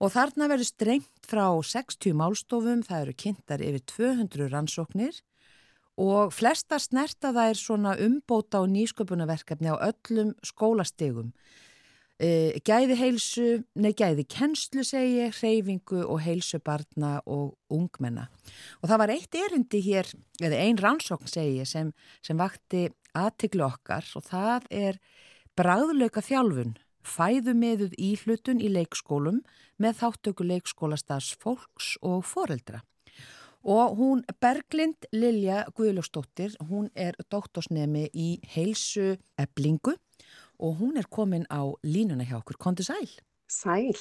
Og 0.00 0.14
þarna 0.14 0.48
verður 0.48 0.70
strengt 0.70 1.26
frá 1.26 1.50
60 1.52 2.16
málstofum, 2.16 2.84
það 2.86 3.02
eru 3.02 3.18
kynntar 3.24 3.64
yfir 3.66 3.84
200 3.92 4.52
rannsóknir 4.54 5.20
og 5.98 6.32
flesta 6.34 6.78
snerta 6.78 7.32
það 7.34 7.52
er 7.52 7.58
svona 7.58 7.94
umbóta 7.98 8.62
og 8.62 8.70
nýsköpunarverkefni 8.70 9.72
á 9.74 9.76
öllum 9.90 10.34
skólastegum. 10.46 11.32
E, 12.18 12.58
gæði 12.66 12.96
heilsu, 12.98 13.46
nei 13.78 13.92
gæði 13.94 14.24
kennslu 14.26 14.82
segi, 14.86 15.28
hreyfingu 15.30 16.00
og 16.02 16.18
heilsu 16.24 16.58
barna 16.62 17.18
og 17.26 17.54
ungmenna. 17.70 18.26
Og 18.82 18.90
það 18.90 19.02
var 19.04 19.12
eitt 19.14 19.38
erindi 19.38 19.82
hér, 19.86 20.10
eða 20.42 20.58
ein 20.64 20.78
rannsókn 20.82 21.30
segi 21.30 21.66
sem, 21.66 21.92
sem 22.22 22.38
vakti 22.38 22.88
aðtiklu 23.18 23.66
okkar 23.66 24.06
og 24.18 24.26
það 24.26 24.66
er 24.74 25.00
bráðlauka 25.58 26.22
þjálfun, 26.22 26.76
fæðumeðuð 27.06 27.94
íhlutun 27.98 28.62
í 28.62 28.70
leikskólum 28.70 29.40
með 29.78 30.02
þáttöku 30.02 30.46
leikskólastars 30.46 31.32
fólks 31.38 31.96
og 32.02 32.26
foreldra. 32.26 32.82
Og 33.64 33.96
hún 33.98 34.22
Berglind 34.40 35.08
Lilja 35.12 35.64
Guðljósdóttir, 35.74 36.54
hún 36.70 36.90
er 36.94 37.16
doktorsnemi 37.30 38.06
í 38.14 38.28
heilsu 38.54 39.16
eblingu 39.38 39.96
og 40.58 40.78
hún 40.78 40.98
er 40.98 41.08
komin 41.10 41.46
á 41.50 41.66
línuna 41.82 42.26
hjá 42.26 42.38
okkur. 42.38 42.58
Kondi 42.58 42.86
sæl? 42.86 43.08
Sæl. 43.50 43.98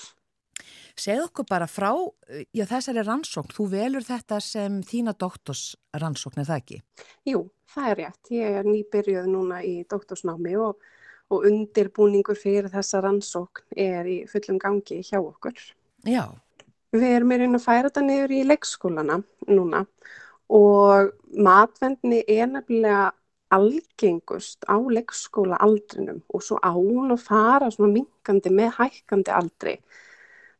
Segð 0.98 1.28
okkur 1.28 1.46
bara 1.50 1.68
frá, 1.70 1.92
já 2.54 2.66
þessari 2.66 3.04
rannsókn, 3.06 3.54
þú 3.54 3.68
velur 3.74 4.06
þetta 4.06 4.40
sem 4.42 4.80
þína 4.86 5.14
doktorsrannsókn, 5.20 6.42
er 6.42 6.50
það 6.50 6.62
ekki? 6.64 6.80
Jú, 7.30 7.44
það 7.74 7.92
er 7.92 8.00
rétt. 8.02 8.32
Ég 8.34 8.58
er 8.62 8.70
nýbyrjuð 8.70 9.30
núna 9.30 9.62
í 9.66 9.76
doktorsnámi 9.90 10.56
og, 10.62 10.82
og 11.30 11.46
undirbúningur 11.50 12.40
fyrir 12.40 12.72
þessa 12.74 13.04
rannsókn 13.06 13.78
er 13.78 14.10
í 14.10 14.18
fullum 14.32 14.58
gangi 14.62 15.04
hjá 15.06 15.20
okkur. 15.22 15.62
Já. 16.08 16.26
Við 16.96 17.04
erum 17.18 17.32
í 17.36 17.38
raun 17.42 17.58
að 17.60 17.66
færa 17.66 17.90
þetta 17.90 18.04
niður 18.08 18.34
í 18.38 18.44
leikskólana 18.48 19.22
núna 19.52 19.84
og 20.58 21.12
matvendni 21.48 22.22
er 22.32 22.48
nefnilega 22.48 23.12
algengust 23.52 24.64
á 24.68 24.76
leikskóla 24.76 25.60
aldrinum 25.64 26.22
og 26.32 26.44
svo 26.44 26.60
á 26.64 26.72
hún 26.76 27.12
að 27.16 27.26
fara 27.28 27.70
svona 27.72 27.94
minkandi 27.94 28.52
með 28.52 28.74
hækkandi 28.80 29.34
aldri. 29.36 29.76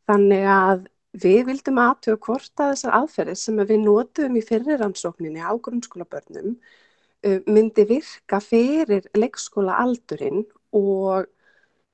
Þannig 0.08 0.44
að 0.52 0.86
við 1.22 1.40
vildum 1.48 1.80
aðtöku 1.82 2.32
hvort 2.32 2.60
að 2.60 2.74
þessar 2.74 2.96
aðferðir 3.00 3.40
sem 3.40 3.60
við 3.60 3.80
notum 3.84 4.36
í 4.36 4.44
fyrirrannsókninni 4.44 5.40
á 5.44 5.52
grunnskólabörnum 5.56 6.54
uh, 6.54 7.40
myndi 7.48 7.84
virka 7.88 8.40
fyrir 8.44 9.08
leikskóla 9.16 9.80
aldurinn 9.82 10.44
og 10.76 11.28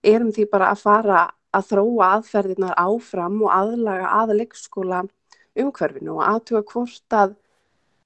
erum 0.04 0.34
því 0.34 0.48
bara 0.50 0.70
að 0.74 0.82
fara 0.82 1.24
að 1.54 1.68
þróa 1.70 2.10
aðferðirnar 2.18 2.76
áfram 2.80 3.40
og 3.44 3.52
aðlaga 3.54 4.12
að 4.20 4.34
leikskóla 4.40 5.02
umhverfinu 5.60 6.16
og 6.16 6.24
aðtuga 6.26 6.64
hvort 6.72 7.16
að 7.18 7.36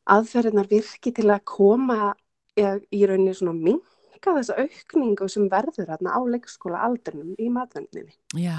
aðferðirnar 0.09 0.69
virki 0.71 1.13
til 1.17 1.29
að 1.33 1.45
koma 1.49 2.13
í 2.59 3.03
rauninni 3.07 3.35
svona 3.37 3.55
minka 3.55 4.35
þessa 4.35 4.59
aukningu 4.59 5.29
sem 5.31 5.49
verður 5.51 5.89
hérna 5.93 6.17
á 6.17 6.21
leikskóla 6.27 6.83
aldrinum 6.89 7.35
í 7.39 7.49
matvendinni. 7.53 8.15
Já, 8.37 8.59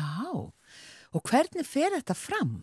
og 1.13 1.23
hvernig 1.29 1.67
fer 1.67 1.93
þetta 1.97 2.15
fram? 2.17 2.53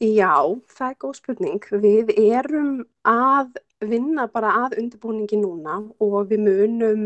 Já, 0.00 0.32
það 0.72 0.86
er 0.86 1.00
góð 1.04 1.16
spurning. 1.18 1.66
Við 1.82 2.14
erum 2.16 2.70
að 3.04 3.58
vinna 3.84 4.26
bara 4.32 4.54
að 4.64 4.78
undirbúningi 4.80 5.36
núna 5.40 5.82
og 6.00 6.30
við 6.30 6.46
munum 6.46 7.02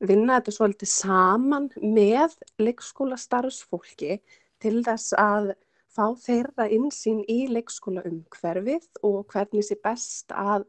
vinna 0.00 0.38
þetta 0.38 0.54
svolítið 0.56 0.92
saman 0.92 1.68
með 1.80 2.36
leikskóla 2.60 3.18
starfsfólki 3.20 4.20
til 4.62 4.80
þess 4.86 5.14
að 5.20 5.52
fá 5.90 6.04
þeirra 6.22 6.68
insýn 6.72 7.24
í 7.28 7.44
leikskóla 7.50 8.04
umhverfið 8.08 8.86
og 9.06 9.24
hvernig 9.32 9.66
sé 9.66 9.76
best 9.82 10.32
að 10.32 10.66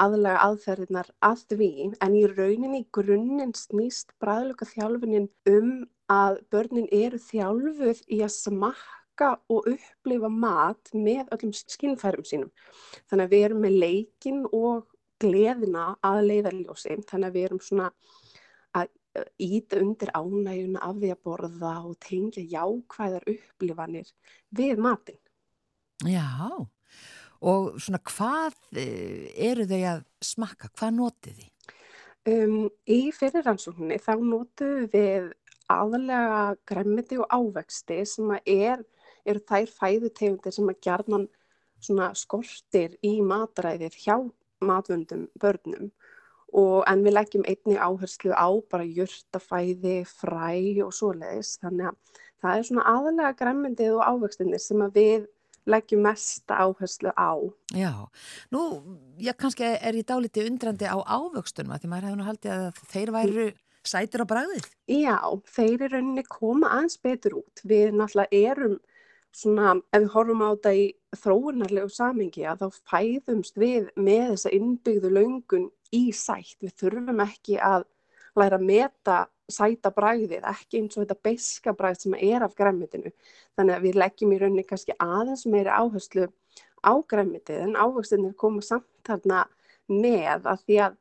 aðlaga 0.00 0.40
aðferðinar 0.44 1.08
að 1.24 1.44
því 1.52 1.70
en 2.04 2.16
í 2.16 2.24
rauninni 2.28 2.82
í 2.82 2.88
grunninn 2.92 3.54
snýst 3.56 4.12
bræðluga 4.20 4.68
þjálfunin 4.68 5.30
um 5.50 5.70
að 6.12 6.40
börnin 6.52 6.90
eru 6.92 7.20
þjálfuð 7.20 8.02
í 8.12 8.20
að 8.24 8.34
smakka 8.34 9.30
og 9.48 9.70
upplifa 9.72 10.28
mat 10.28 10.92
með 10.92 11.30
öllum 11.32 11.54
skinnfærum 11.56 12.26
sínum. 12.28 12.50
Þannig 13.08 13.24
að 13.24 13.32
við 13.36 13.46
erum 13.46 13.64
með 13.64 13.78
leikin 13.84 14.44
og 14.52 14.84
gleðina 15.22 15.94
að 16.04 16.20
leiðarljósi 16.28 16.98
þannig 17.08 17.30
að 17.30 17.38
við 17.38 17.48
erum 17.48 17.62
svona 17.64 17.90
íta 19.38 19.78
undir 19.82 20.10
ánægjuna 20.14 20.82
af 20.82 20.96
því 20.98 21.10
að 21.14 21.22
borða 21.28 21.74
og 21.84 21.96
tengja 22.02 22.44
jákvæðar 22.50 23.26
upplifanir 23.30 24.10
við 24.50 24.82
matin. 24.82 25.20
Já, 26.04 26.26
og 27.44 27.74
svona 27.78 28.00
hvað 28.02 28.56
eru 28.74 29.66
þau 29.70 29.80
að 29.92 30.04
smakka, 30.24 30.72
hvað 30.74 30.96
notið 30.98 31.40
þið? 31.42 31.50
Um, 32.24 32.70
í 32.88 33.12
fyrirrannsókninni 33.12 33.98
þá 34.00 34.14
notuðu 34.16 34.86
við 34.94 35.32
aðalega 35.70 36.54
græmiti 36.68 37.18
og 37.20 37.28
ávexti 37.28 37.98
sem 38.08 38.30
er, 38.40 38.80
eru 39.28 39.42
þær 39.44 39.72
fæðutegundir 39.78 40.54
sem 40.56 40.70
að 40.72 40.80
gerðnan 40.86 41.26
skortir 42.16 42.96
í 43.04 43.18
matræðið 43.24 43.98
hjá 44.00 44.16
matvöndum 44.64 45.26
börnum 45.40 45.90
og 46.54 46.84
en 46.90 47.02
við 47.04 47.16
leggjum 47.16 47.46
einni 47.50 47.76
áherslu 47.76 48.34
á 48.34 48.48
bara 48.70 48.86
jörtafæði, 48.86 50.02
fræ 50.06 50.84
og 50.86 50.92
svoleiðis 50.94 51.56
þannig 51.62 51.90
að 51.90 52.20
það 52.44 52.58
er 52.58 52.66
svona 52.68 52.84
aðalega 52.90 53.38
græmyndið 53.40 53.96
og 53.96 54.04
ávextinir 54.12 54.62
sem 54.62 54.84
að 54.84 55.00
við 55.00 55.26
leggjum 55.70 56.04
mesta 56.04 56.60
áherslu 56.60 57.12
á. 57.16 57.32
Já, 57.72 57.92
nú, 58.52 58.62
já, 59.18 59.32
kannski 59.32 59.66
er 59.74 59.96
ég 59.96 60.06
dáliti 60.06 60.44
undrandi 60.44 60.86
á 60.86 60.98
ávöxtunum 61.00 61.74
að 61.74 61.84
því 61.84 61.92
maður 61.92 62.08
hefur 62.08 62.20
nú 62.20 62.26
haldið 62.28 62.54
að 62.54 62.82
þeir 62.92 63.14
væru 63.14 63.46
sætur 63.84 64.24
á 64.24 64.26
bræðið. 64.28 64.66
Já, 64.92 65.18
þeir 65.56 65.76
eru 65.76 65.92
rauninni 65.96 66.26
koma 66.28 66.72
aðeins 66.76 66.98
betur 67.00 67.40
út. 67.40 67.64
Við 67.64 67.96
náttúrulega 67.96 68.52
erum 68.52 68.76
svona, 69.34 69.74
ef 69.92 70.04
við 70.04 70.12
horfum 70.14 70.44
á 70.44 70.48
þetta 70.52 70.74
í 70.78 70.84
þróunarlegu 71.20 71.92
samengi 71.92 72.44
að 72.48 72.64
þá 72.64 72.80
fæðumst 72.92 73.58
við 73.60 73.88
með 73.96 74.34
þessa 74.34 74.54
innbyggðu 74.58 75.12
löngun 75.14 75.66
í 75.94 76.02
sætt. 76.16 76.58
Við 76.62 76.74
þurfum 76.82 77.22
ekki 77.24 77.58
að 77.62 77.86
læra 78.38 78.58
að 78.58 78.66
meta 78.68 79.18
sæta 79.50 79.92
bræðið, 79.94 80.42
ekki 80.48 80.80
eins 80.80 80.96
og 80.96 81.04
þetta 81.04 81.26
beiska 81.26 81.74
bræð 81.76 82.00
sem 82.00 82.16
er 82.16 82.44
af 82.46 82.54
græmitinu. 82.56 83.12
Þannig 83.58 83.76
að 83.76 83.86
við 83.86 83.98
leggjum 84.00 84.32
í 84.32 84.40
rauninni 84.40 84.66
kannski 84.68 84.96
aðeins 84.98 85.44
meiri 85.50 85.72
áherslu 85.72 86.28
á 86.84 86.92
græmitið 87.08 87.64
en 87.64 87.78
ávöxtinir 87.80 88.36
koma 88.40 88.64
samt 88.64 88.88
þarna 89.06 89.44
með 89.88 90.48
að 90.48 90.62
því 90.64 90.78
að 90.86 91.00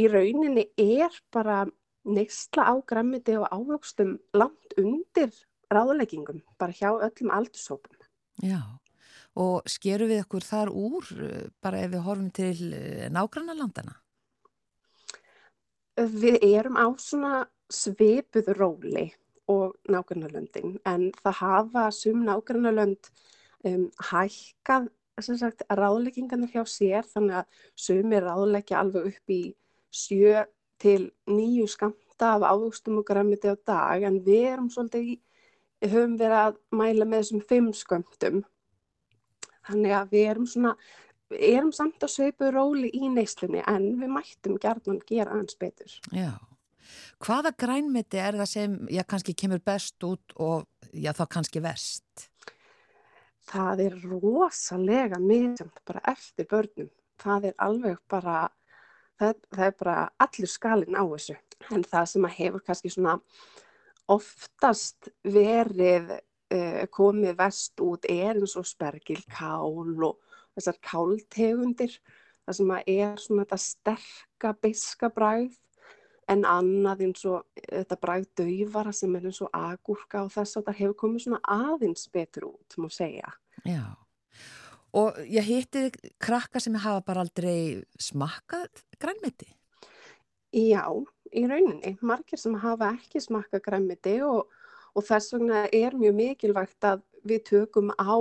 í 0.00 0.06
rauninni 0.10 0.66
er 0.80 1.18
bara 1.32 1.64
neysla 2.04 2.68
á 2.68 2.74
græmitið 2.84 3.42
og 3.44 3.52
ávöxtum 3.52 4.16
langt 4.36 4.76
undir 4.80 5.32
ráðleggingum, 5.72 6.42
bara 6.60 6.76
hjá 6.76 6.92
öllum 6.92 7.32
aldursópum. 7.32 7.96
Já, 8.42 8.60
og 9.40 9.64
skeru 9.70 10.08
við 10.10 10.24
okkur 10.24 10.44
þar 10.44 10.72
úr 10.72 11.12
bara 11.64 11.84
ef 11.84 11.92
við 11.94 12.04
horfum 12.04 12.32
til 12.34 12.56
nágranna 13.14 13.56
landana? 13.56 13.96
Við 15.94 16.40
erum 16.42 16.74
á 16.74 16.86
svona 16.98 17.44
svipuð 17.70 18.50
róli 18.58 19.06
og 19.50 19.76
nákvæmlega 19.90 20.62
en 20.90 21.10
það 21.20 21.36
hafa 21.40 21.90
sum 21.94 22.24
nákvæmlega 22.26 22.86
um, 23.68 23.90
hækkað 24.10 24.88
sagt, 25.22 25.62
ráðleggingarnir 25.70 26.50
hjá 26.50 26.64
sér 26.66 27.06
þannig 27.06 27.42
að 27.42 27.60
sum 27.86 28.12
er 28.12 28.26
ráðleggja 28.26 28.80
alveg 28.80 29.12
upp 29.12 29.30
í 29.30 29.42
sjö 29.94 30.44
til 30.82 31.12
nýju 31.30 31.68
skamta 31.70 32.34
af 32.34 32.42
ávöxtum 32.42 32.98
og 32.98 33.06
græmiti 33.06 33.52
á 33.52 33.56
dag 33.66 34.02
en 34.02 34.18
við 34.24 34.48
erum 34.50 34.70
svolítið 34.70 35.20
höfum 35.84 36.18
verið 36.18 36.40
að 36.40 36.58
mæla 36.74 37.06
með 37.06 37.22
þessum 37.22 37.44
fimm 37.48 37.70
skamtum 37.76 38.42
þannig 39.68 39.94
að 39.94 40.14
við 40.16 40.30
erum 40.32 40.46
svona 40.50 40.74
erum 41.38 41.70
samt 41.74 42.02
að 42.04 42.14
sveipu 42.14 42.50
róli 42.54 42.90
í 42.94 43.10
neyslunni 43.12 43.62
en 43.70 43.94
við 44.00 44.12
mættum 44.16 44.58
gerðan 44.62 45.00
gera 45.08 45.34
aðeins 45.34 45.58
betur. 45.60 45.94
Já, 46.14 46.34
Hvaða 47.24 47.54
grænmeti 47.56 48.20
er 48.20 48.36
það 48.38 48.50
sem, 48.50 48.74
já, 48.92 49.02
kannski 49.08 49.34
kemur 49.38 49.62
best 49.64 50.04
út 50.04 50.34
og, 50.40 50.66
já, 50.92 51.12
þá 51.16 51.24
kannski 51.36 51.62
vest? 51.64 52.28
Það 53.48 53.84
er 53.86 53.96
rosalega 54.08 55.20
misjönd 55.20 55.80
bara 55.86 56.02
eftir 56.14 56.48
börnum. 56.50 56.90
Það 57.20 57.50
er 57.50 57.56
alveg 57.62 57.98
bara, 58.10 58.48
það, 59.20 59.34
það 59.54 59.66
er 59.66 59.74
bara 59.80 59.96
allur 60.26 60.50
skalin 60.50 60.98
á 60.98 61.04
þessu. 61.04 61.36
En 61.72 61.84
það 61.86 62.08
sem 62.10 62.28
að 62.28 62.38
hefur 62.40 62.64
kannski 62.66 62.92
svona 62.92 63.18
oftast 64.12 65.08
verið 65.22 66.16
uh, 66.16 66.84
komið 66.92 67.38
vest 67.38 67.80
út 67.84 68.08
er 68.10 68.34
eins 68.34 68.56
og 68.60 68.68
spergilkál 68.68 70.04
og 70.08 70.23
þessar 70.54 70.80
káltegundir. 70.84 71.98
Það 72.44 72.58
sem 72.58 72.72
að 72.74 72.88
er 72.92 73.20
svona 73.22 73.44
þetta 73.44 73.60
sterka, 73.64 74.54
biska 74.60 75.10
bræð 75.14 75.54
en 76.30 76.44
annað 76.48 77.02
eins 77.06 77.24
og 77.28 77.64
þetta 77.64 77.98
bræð 78.00 78.26
döfara 78.40 78.92
sem 78.96 79.12
er 79.16 79.28
eins 79.28 79.40
og 79.44 79.52
agúrka 79.56 80.24
og 80.24 80.32
þess 80.32 80.58
að 80.58 80.68
það 80.68 80.80
hefur 80.80 80.96
komið 81.02 81.26
svona 81.26 81.40
aðeins 81.56 82.08
betur 82.12 82.48
út, 82.52 82.76
má 82.80 82.88
segja. 82.92 83.32
Já, 83.64 83.84
og 84.94 85.18
ég 85.30 85.48
hitti 85.48 85.88
krakka 86.22 86.62
sem 86.62 86.76
hafa 86.80 87.04
bara 87.06 87.24
aldrei 87.24 87.84
smakkað 88.00 88.84
grænmeti. 89.00 89.50
Já, 90.54 90.86
í 91.34 91.46
rauninni, 91.50 91.96
margir 92.00 92.40
sem 92.40 92.54
hafa 92.62 92.92
ekki 92.94 93.22
smakkað 93.22 93.64
grænmeti 93.64 94.20
og, 94.26 94.52
og 94.94 95.06
þess 95.06 95.34
vegna 95.34 95.64
er 95.72 95.96
mjög 95.98 96.18
mikilvægt 96.20 96.86
að 96.86 97.02
við 97.26 97.44
tökum 97.50 97.90
á 97.98 98.14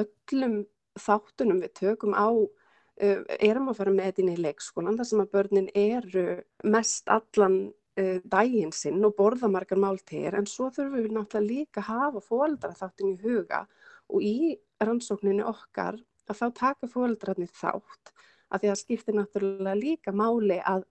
öllum 0.00 0.64
þáttunum, 1.00 1.62
við 1.64 1.72
tökum 1.80 2.16
á 2.16 2.28
uh, 2.32 3.22
erum 3.38 3.70
að 3.70 3.80
fara 3.80 3.94
með 3.94 4.10
þetta 4.10 4.22
inn 4.24 4.32
í 4.34 4.44
leikskólan 4.46 4.98
þar 4.98 5.10
sem 5.10 5.24
að 5.24 5.32
börnin 5.36 5.68
eru 5.74 6.26
mest 6.64 7.12
allan 7.12 7.58
uh, 8.00 8.18
daginn 8.24 8.74
sinn 8.74 9.04
og 9.06 9.16
borða 9.18 9.50
margar 9.52 9.80
máltegir 9.82 10.36
en 10.38 10.48
svo 10.50 10.70
þurfum 10.74 10.98
við 10.98 11.16
náttúrulega 11.16 11.52
líka 11.52 11.84
að 11.84 11.90
hafa 11.92 12.24
fóaldra 12.24 12.74
þáttin 12.78 13.14
í 13.14 13.20
huga 13.22 13.64
og 14.06 14.22
í 14.22 14.36
rannsókninni 14.82 15.44
okkar 15.46 15.98
að 16.26 16.40
þá 16.40 16.46
taka 16.58 16.90
fóldrarnir 16.90 17.52
þátt 17.54 18.12
að 18.50 18.62
því 18.62 18.70
að 18.72 18.80
skiptir 18.82 19.16
náttúrulega 19.16 19.78
líka 19.78 20.14
máli 20.14 20.58
að 20.62 20.86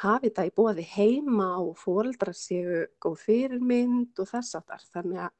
hafi 0.00 0.30
þetta 0.30 0.46
í 0.48 0.54
bóði 0.56 0.86
heima 0.94 1.50
og 1.60 1.76
fóldrar 1.78 2.36
séu 2.36 2.86
góð 3.02 3.18
fyrirmynd 3.26 4.20
og 4.22 4.30
þess 4.30 4.56
aftar 4.58 4.84
þannig 4.94 5.26
að 5.26 5.36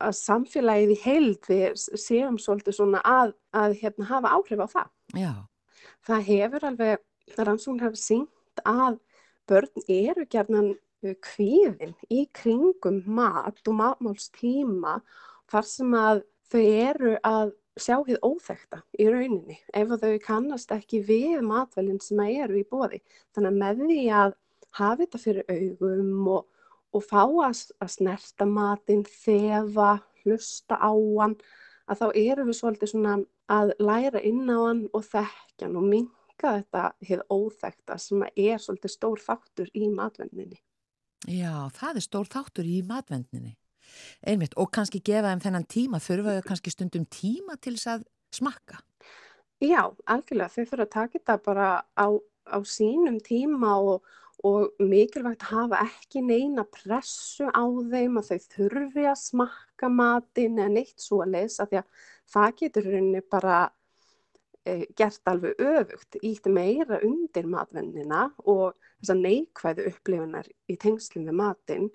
að 0.00 0.16
samfélagið 0.18 0.94
í 0.94 0.98
heild 1.04 1.48
við 1.50 1.84
séum 2.00 2.38
svolítið 2.40 2.78
svona 2.78 3.02
að, 3.06 3.34
að 3.56 3.76
hérna, 3.82 4.08
hafa 4.10 4.34
áhrif 4.36 4.64
á 4.64 4.68
það. 4.74 4.90
Já. 5.20 5.32
Það 6.08 6.26
hefur 6.30 6.68
alveg, 6.70 7.02
rannsókn 7.38 7.82
hefur 7.84 8.00
syngt 8.00 8.64
að 8.66 9.00
börn 9.50 9.84
eru 9.90 10.26
gerðan 10.30 10.74
kvíðin 11.24 11.94
í 12.12 12.26
kringum 12.36 13.00
mat 13.08 13.60
og 13.66 13.76
matmálstíma 13.78 14.98
þar 15.50 15.66
sem 15.66 15.96
að 15.96 16.22
þau 16.50 16.60
eru 16.60 17.14
að 17.24 17.54
sjá 17.80 17.96
hér 18.04 18.20
óþekta 18.26 18.82
í 19.00 19.06
rauninni 19.08 19.56
ef 19.76 19.94
þau 20.02 20.18
kannast 20.24 20.72
ekki 20.74 21.00
við 21.06 21.40
matvelin 21.46 22.00
sem 22.04 22.20
eru 22.26 22.60
í 22.60 22.66
bóði. 22.68 23.00
Þannig 23.34 23.50
að 23.52 23.60
með 23.62 23.84
því 23.86 24.00
að 24.20 24.34
hafa 24.76 25.00
þetta 25.02 25.22
fyrir 25.24 25.54
augum 25.54 26.32
og 26.36 26.46
og 26.96 27.04
fá 27.06 27.22
að, 27.22 27.64
að 27.80 27.92
snerta 27.94 28.46
matinn, 28.48 29.04
þefa, 29.04 30.00
hlusta 30.24 30.78
á 30.78 30.92
hann, 30.92 31.36
að 31.90 32.02
þá 32.02 32.06
eru 32.22 32.46
við 32.48 32.58
svolítið 32.58 32.92
svona 32.92 33.18
að 33.50 33.74
læra 33.82 34.22
inn 34.26 34.46
á 34.50 34.58
hann 34.58 34.82
og 34.94 35.06
þekkja 35.06 35.66
hann 35.68 35.78
og 35.80 35.86
minga 35.90 36.56
þetta 36.56 36.84
hér 37.06 37.24
óþekta 37.30 37.98
sem 38.00 38.26
er 38.30 38.60
svolítið 38.62 38.94
stór 38.94 39.22
þáttur 39.22 39.72
í 39.74 39.88
matvendinni. 39.92 40.60
Já, 41.28 41.68
það 41.76 42.00
er 42.00 42.06
stór 42.06 42.30
þáttur 42.32 42.68
í 42.68 42.78
matvendinni. 42.86 43.56
Einmitt, 44.22 44.54
og 44.56 44.70
kannski 44.72 45.00
gefa 45.02 45.32
þeim 45.32 45.42
þennan 45.42 45.66
tíma, 45.70 46.00
þurfaðu 46.02 46.44
kannski 46.46 46.72
stundum 46.72 47.06
tíma 47.10 47.56
til 47.60 47.74
þess 47.74 47.90
að 47.96 48.06
smakka? 48.34 48.78
Já, 49.60 49.90
algjörlega, 50.08 50.52
þau 50.54 50.70
fyrir 50.70 50.84
að 50.86 50.92
taka 50.94 51.18
þetta 51.18 51.36
bara 51.44 51.68
á, 51.98 52.06
á 52.48 52.58
sínum 52.64 53.18
tíma 53.24 53.74
og, 53.82 54.06
og 54.46 54.80
mikilvægt 54.80 55.44
að 55.44 55.52
hafa 55.56 55.82
ekki 55.84 56.22
neina 56.24 56.64
pressu 56.64 57.48
á 57.52 57.64
þeim 57.64 58.16
að 58.20 58.30
þau 58.30 58.46
þurfi 58.54 59.04
að 59.10 59.18
smakka 59.20 59.90
matin 59.92 60.58
en 60.64 60.78
eitt 60.80 61.02
svo 61.02 61.20
að 61.24 61.34
lesa 61.36 61.66
því 61.68 61.80
að 61.82 62.06
það 62.34 62.56
getur 62.62 62.88
rauninni 62.88 63.22
bara 63.34 63.58
e, 64.64 64.86
gert 64.96 65.32
alveg 65.32 65.60
öfugt, 65.60 66.20
ítt 66.24 66.48
meira 66.48 67.00
undir 67.04 67.50
matvennina 67.50 68.30
og 68.46 68.78
þess 69.00 69.14
að 69.14 69.22
neikvæðu 69.26 69.86
upplifunar 69.92 70.50
í 70.70 70.78
tengslum 70.80 71.28
við 71.28 71.38
matin 71.42 71.88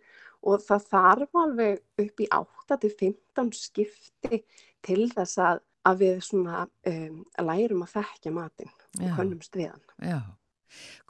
og 0.45 0.61
það 0.61 0.89
þarf 0.91 1.41
alveg 1.41 2.03
upp 2.05 2.21
í 2.21 2.29
8-15 2.37 3.53
skipti 3.57 4.43
til 4.85 5.09
þess 5.15 5.39
að, 5.41 5.61
að 5.89 6.01
við 6.03 6.25
svona 6.29 6.65
um, 6.91 7.21
lærum 7.41 7.85
að 7.85 7.95
þekkja 7.97 8.33
matin 8.35 8.73
og 9.01 9.15
könnumst 9.17 9.57
við 9.57 9.71
hann. 9.71 9.87
Já. 9.97 10.19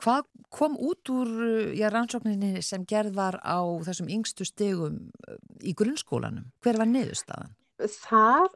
Hvað 0.04 0.28
kom 0.54 0.76
út 0.78 1.12
úr 1.14 1.32
já, 1.78 1.88
rannsókninni 1.92 2.64
sem 2.66 2.86
gerð 2.88 3.16
var 3.18 3.40
á 3.42 3.60
þessum 3.88 4.12
yngstu 4.12 4.48
stegum 4.48 5.00
í 5.62 5.74
grunnskólanum? 5.78 6.52
Hver 6.64 6.80
var 6.82 6.92
niðurstaðan? 6.92 7.56
Þar 7.80 8.50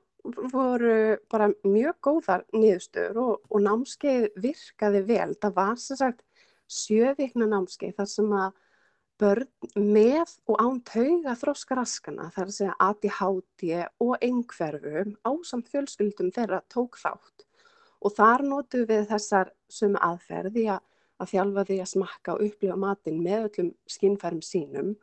voru 0.52 0.96
bara 1.32 1.50
mjög 1.64 2.00
góðar 2.06 2.44
niðurstöður 2.54 3.22
og, 3.24 3.36
og 3.50 3.64
námskeið 3.66 4.28
virkaði 4.44 5.04
vel. 5.08 5.36
Það 5.40 5.56
var 5.56 5.78
sem 5.82 6.00
sagt 6.00 6.26
sjövikna 6.70 7.48
námskeið 7.50 7.96
þar 7.98 8.12
sem 8.12 8.34
að 8.38 8.58
börn 9.20 9.50
með 9.76 10.32
og 10.48 10.62
án 10.64 10.80
tauga 10.88 11.36
þróskaraskana 11.40 12.30
þar 12.36 12.46
að 12.46 12.56
segja 12.56 12.76
ADHD 12.86 13.64
og 14.06 14.14
einhverfu 14.24 15.04
ásamt 15.28 15.72
fjölskyldum 15.74 16.32
þeirra 16.36 16.62
tók 16.72 17.00
þátt 17.02 17.46
og 18.00 18.16
þar 18.16 18.46
notu 18.48 18.86
við 18.88 19.10
þessar 19.10 19.52
sumu 19.68 20.00
aðferði 20.06 20.70
að 20.72 20.86
að 21.20 21.34
þjálfa 21.34 21.66
því 21.68 21.80
að 21.84 21.92
smakka 21.94 22.36
og 22.36 22.46
upplifa 22.48 22.78
matin 22.80 23.20
með 23.24 23.48
öllum 23.50 23.74
skinnfærum 23.92 24.42
sínum. 24.46 24.94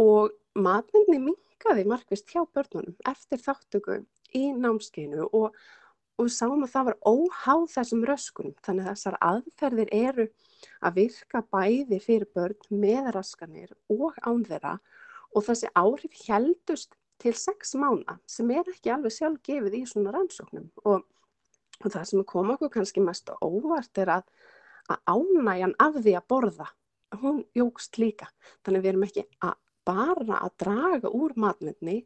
Og 0.00 0.34
matninni 0.58 1.20
mingaði 1.22 1.86
markvist 1.88 2.30
hjá 2.32 2.42
börnunum 2.44 2.96
eftir 3.08 3.42
þáttöku 3.42 4.00
í 4.34 4.50
námskeinu 4.58 5.28
og, 5.30 5.54
og 6.18 6.32
sáum 6.32 6.64
að 6.66 6.74
það 6.74 6.88
var 6.90 6.98
óháð 7.06 7.68
þessum 7.76 8.02
röskunum. 8.10 8.56
Þannig 8.66 8.88
að 8.88 8.90
þessar 8.92 9.20
aðferðir 9.30 9.94
eru 9.94 10.28
að 10.80 11.00
virka 11.00 11.44
bæði 11.54 12.00
fyrir 12.02 12.28
börn 12.34 12.82
með 12.82 13.14
raskanir 13.18 13.72
og 13.92 14.18
án 14.26 14.44
þeirra. 14.48 14.76
Og 15.34 15.46
þessi 15.46 15.70
áhrif 15.74 16.20
heldust 16.28 16.94
til 17.22 17.34
sex 17.38 17.74
mána 17.78 18.18
sem 18.30 18.50
er 18.54 18.66
ekki 18.70 18.92
alveg 18.94 19.14
sjálf 19.14 19.42
gefið 19.46 19.78
í 19.80 19.84
svona 19.90 20.14
rannsóknum. 20.14 20.66
Og, 20.84 21.06
og 21.82 21.86
það 21.86 22.10
sem 22.10 22.26
kom 22.26 22.52
okkur 22.54 22.72
kannski 22.78 23.02
mest 23.02 23.30
óvart 23.42 24.02
er 24.02 24.18
að 24.18 24.43
að 24.90 25.14
ánægjan 25.14 25.76
af 25.80 25.98
því 26.00 26.16
að 26.18 26.26
borða, 26.28 26.68
hún 27.22 27.44
jógst 27.56 27.98
líka. 28.00 28.28
Þannig 28.64 28.84
við 28.84 28.92
erum 28.92 29.06
ekki 29.08 29.26
að 29.44 29.56
bara 29.84 30.38
að 30.40 30.54
draga 30.62 31.10
úr 31.12 31.34
matmyndni, 31.40 31.98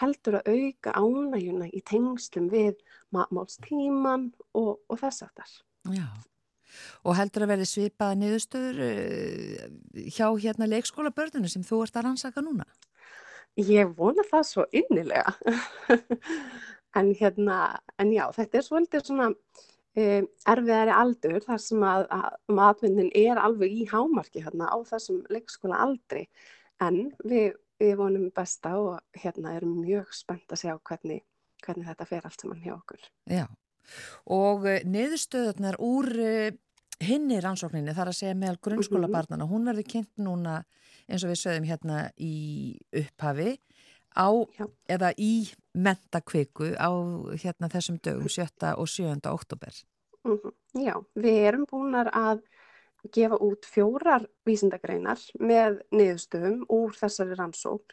heldur 0.00 0.40
að 0.40 0.52
auka 0.54 0.94
ánægjuna 0.98 1.70
í 1.70 1.82
tengslum 1.86 2.46
við 2.52 2.78
matmálstíman 3.14 4.30
og, 4.54 4.78
og 4.88 5.00
þess 5.00 5.26
aftar. 5.26 5.50
Já, 5.94 6.06
og 7.04 7.16
heldur 7.18 7.46
að 7.46 7.54
verði 7.54 7.68
svipaða 7.70 8.18
niðurstöður 8.20 8.82
uh, 8.86 9.66
hjá 10.14 10.26
hérna 10.46 10.70
leikskóla 10.70 11.14
börnunu 11.14 11.50
sem 11.50 11.66
þú 11.66 11.84
ert 11.84 11.98
að 11.98 12.08
rannsaka 12.08 12.44
núna? 12.44 12.66
Ég 13.60 13.92
vona 13.94 14.24
það 14.26 14.48
svo 14.48 14.64
innilega. 14.74 15.34
en 16.98 17.12
hérna, 17.18 17.58
en 17.98 18.10
já, 18.14 18.24
þetta 18.34 18.58
er 18.58 18.66
svolítið 18.66 19.06
svona 19.06 19.30
um, 20.00 20.28
erfiðari 20.54 20.94
aldur 20.94 21.44
þar 21.44 21.60
sem 21.62 21.84
að, 21.86 22.06
að 22.14 22.56
matvinnin 22.60 23.10
er 23.18 23.40
alveg 23.40 23.74
í 23.74 23.86
hámarki 23.90 24.44
hérna 24.44 24.70
á 24.70 24.76
þessum 24.88 25.22
leikskóla 25.32 25.80
aldri. 25.86 26.26
En 26.82 27.12
við, 27.24 27.54
við 27.80 27.94
vonum 28.00 28.30
besta 28.34 28.74
og 28.80 29.20
hérna 29.20 29.54
erum 29.58 29.78
mjög 29.82 30.10
spennt 30.16 30.50
að 30.52 30.64
sjá 30.64 30.74
hvernig, 30.76 31.22
hvernig 31.64 31.88
þetta 31.90 32.08
fer 32.10 32.28
allt 32.28 32.44
saman 32.44 32.64
hjá 32.64 32.74
okkur. 32.76 33.08
Já. 33.30 33.46
Og 34.32 34.68
uh, 34.68 34.80
niðurstöðunar 34.88 35.78
úr 35.84 36.10
uh, 36.14 36.50
hinni 37.04 37.40
rannsókninni 37.42 37.94
þar 37.94 38.12
að 38.12 38.18
segja 38.20 38.38
meðal 38.38 38.60
grunnskólabarnana, 38.64 39.48
hún 39.50 39.66
verður 39.68 39.88
kynnt 39.90 40.12
núna 40.22 40.62
eins 41.04 41.24
og 41.24 41.32
við 41.32 41.40
sögum 41.42 41.66
hérna 41.68 42.04
í 42.16 42.34
upphafi 42.96 43.56
á 44.16 44.28
Já. 44.58 44.66
eða 44.88 45.12
í 45.18 45.50
mentakviku 45.74 46.72
á 46.78 46.90
hérna 47.34 47.70
þessum 47.70 47.98
dögum 47.98 48.28
7. 48.30 48.74
og 48.76 48.88
7. 48.88 49.26
oktober. 49.30 49.74
Mm 50.24 50.38
-hmm. 50.38 50.52
Já, 50.74 51.04
við 51.14 51.38
erum 51.48 51.66
búinar 51.70 52.10
að 52.12 52.42
gefa 53.12 53.36
út 53.36 53.66
fjórar 53.66 54.26
vísindagreinar 54.46 55.20
með 55.40 55.82
niðurstöfum 55.92 56.64
úr 56.68 56.94
þessari 56.96 57.36
rannsókn 57.36 57.84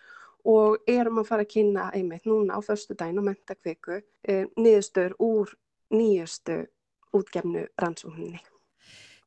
og 0.48 0.78
erum 0.88 1.20
að 1.22 1.28
fara 1.28 1.46
að 1.46 1.54
kynna 1.54 1.90
einmitt 1.94 2.26
núna 2.26 2.58
á 2.58 2.60
förstu 2.62 2.96
dæn 2.98 3.20
og 3.20 3.28
mentakviku 3.28 4.02
eh, 4.24 4.46
niðurstöfur 4.58 5.16
úr 5.20 5.54
nýjustu 5.92 6.66
útgefnu 7.14 7.68
rannsókninni. 7.78 8.40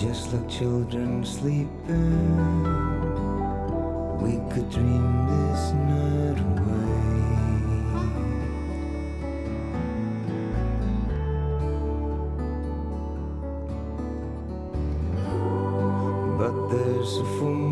just 0.09 0.33
like 0.33 0.49
children 0.49 1.25
sleeping. 1.25 2.63
We 4.23 4.39
could 4.53 4.71
dream 4.71 5.27
this 5.27 5.73
night 5.73 6.39
away. 6.47 7.07
But 16.39 16.55
there's 16.71 17.17
a 17.19 17.25
fool. 17.39 17.66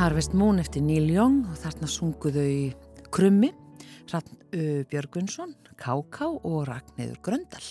Harvest 0.00 0.32
Moon 0.32 0.56
eftir 0.56 0.80
Neil 0.80 1.10
Young 1.12 1.42
og 1.50 1.58
þarna 1.60 1.84
sunguðu 1.92 2.40
í 2.48 2.60
Krummi, 3.12 3.50
Rann 4.08 4.38
Björgvinsson, 4.88 5.52
Káká 5.76 6.30
og 6.30 6.62
Ragnæður 6.70 7.18
Gröndal. 7.26 7.66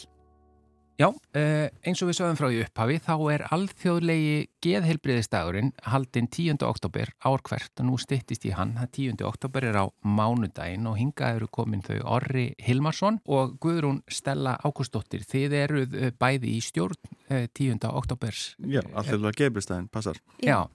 Já, 0.99 1.07
eh, 1.34 1.71
eins 1.82 2.03
og 2.03 2.11
við 2.11 2.19
sögum 2.19 2.38
frá 2.38 2.51
í 2.53 2.61
upphafi 2.61 2.99
þá 3.01 3.15
er 3.34 3.45
alþjóðlegi 3.55 4.38
geðheilbriðistagurinn 4.61 5.73
haldinn 5.89 6.30
10. 6.30 6.61
oktober 6.69 7.09
ár 7.25 7.41
hvert 7.49 7.82
og 7.82 7.88
nú 7.88 7.97
styttist 7.97 8.45
í 8.45 8.53
hann. 8.53 8.77
Það 8.77 8.91
10. 9.17 9.25
oktober 9.25 9.65
er 9.65 9.82
á 9.82 9.86
mánudaginn 10.05 10.86
og 10.86 10.99
hingað 11.01 11.39
eru 11.39 11.47
komin 11.49 11.82
þau 11.82 11.97
Orri 12.03 12.53
Hilmarsson 12.61 13.21
og 13.25 13.57
Guðrún 13.57 14.03
Stella 14.07 14.59
Ágústóttir. 14.61 15.25
Þið 15.25 15.61
eruð 15.63 16.01
bæði 16.19 16.59
í 16.59 16.61
stjórn 16.61 16.99
eh, 17.30 17.47
10. 17.47 17.89
oktobers. 17.89 18.51
Já, 18.59 18.84
alltaf 18.93 19.34
geðbristæðin, 19.39 19.89
passar. 19.89 20.21
Já, 20.43 20.67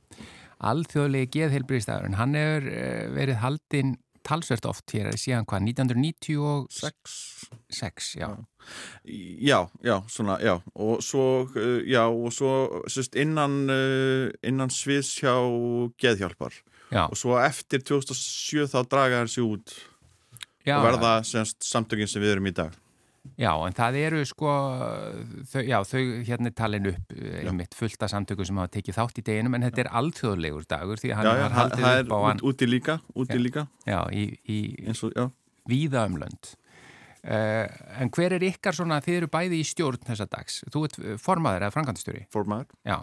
alþjóðlegi 0.59 1.31
geðheilbriðistagurinn. 1.39 2.19
Hann 2.19 2.39
hefur 2.39 2.69
eh, 2.73 3.05
verið 3.15 3.41
haldinn 3.43 3.95
talsvert 4.25 4.67
oft 4.69 4.95
hér 4.95 5.13
síðan 5.21 5.47
hvað, 5.49 5.67
1996? 5.69 7.15
6, 7.77 8.11
já. 8.17 8.29
Já, 9.05 9.59
já, 9.85 9.97
svona, 10.09 10.39
já, 10.41 10.55
og 10.73 11.03
svo, 11.05 11.25
uh, 11.53 11.81
já, 11.85 12.07
og 12.09 12.33
svo, 12.33 12.53
sérst, 12.89 13.19
innan, 13.21 13.65
uh, 13.69 14.31
innan 14.47 14.73
sviðs 14.73 15.13
hjá 15.21 15.35
geðhjálpar. 16.01 16.57
Já. 16.89 17.05
Og 17.11 17.19
svo 17.19 17.37
eftir 17.41 17.85
2007 17.85 18.71
þá 18.73 18.79
draga 18.89 19.25
þessi 19.27 19.45
út 19.45 19.77
Já, 20.65 20.79
og 20.79 20.87
verða 20.87 21.19
semst 21.27 21.65
samtökin 21.67 22.09
sem 22.09 22.23
við 22.25 22.37
erum 22.37 22.49
í 22.49 22.55
dag. 22.57 22.73
Já, 23.41 23.51
en 23.67 23.75
það 23.75 23.97
eru 23.99 24.21
sko, 24.29 24.51
þau, 25.51 25.61
já, 25.67 25.77
þau 25.89 26.01
hérna 26.29 26.51
er 26.51 26.55
talin 26.55 26.89
upp 26.91 27.15
eh, 27.17 27.39
einmitt 27.43 27.75
fullt 27.75 28.05
af 28.05 28.13
samtöku 28.13 28.47
sem 28.47 28.59
hafa 28.61 28.71
tekið 28.77 28.99
þátt 28.99 29.21
í 29.21 29.25
deginum, 29.27 29.57
en 29.57 29.65
þetta 29.67 29.83
er 29.85 29.91
alþjóðlegur 30.01 30.67
dagur 30.71 31.01
því 31.01 31.11
að 31.11 31.19
hann 31.19 31.27
Já, 31.27 31.33
já, 31.33 31.43
var 31.43 31.57
haldið 31.59 31.87
það 31.87 32.03
upp 32.03 32.13
á 32.13 32.19
hann 32.25 32.43
út, 32.43 32.45
úti 32.53 32.69
líka, 32.69 32.99
úti 33.25 33.39
líka, 33.41 33.65
já, 33.89 33.99
í, 34.15 34.27
í 34.45 34.59
eins 34.85 35.01
og, 35.07 35.17
já. 35.17 35.27
víða 35.73 36.05
um 36.11 36.21
lönd. 36.23 36.53
Uh, 37.25 37.65
en 38.05 38.13
hver 38.13 38.37
er 38.37 38.45
ykkar 38.51 38.77
svona, 38.77 39.01
þið 39.03 39.23
eru 39.23 39.31
bæði 39.33 39.63
í 39.63 39.67
stjórn 39.67 40.05
þessa 40.05 40.29
dags, 40.29 40.61
þú 40.69 40.85
ert 40.87 41.01
eh, 41.01 41.17
formaður 41.25 41.65
eða 41.65 41.75
frankantistjóri, 41.79 42.27
formaður. 42.35 42.77
já, 42.85 42.99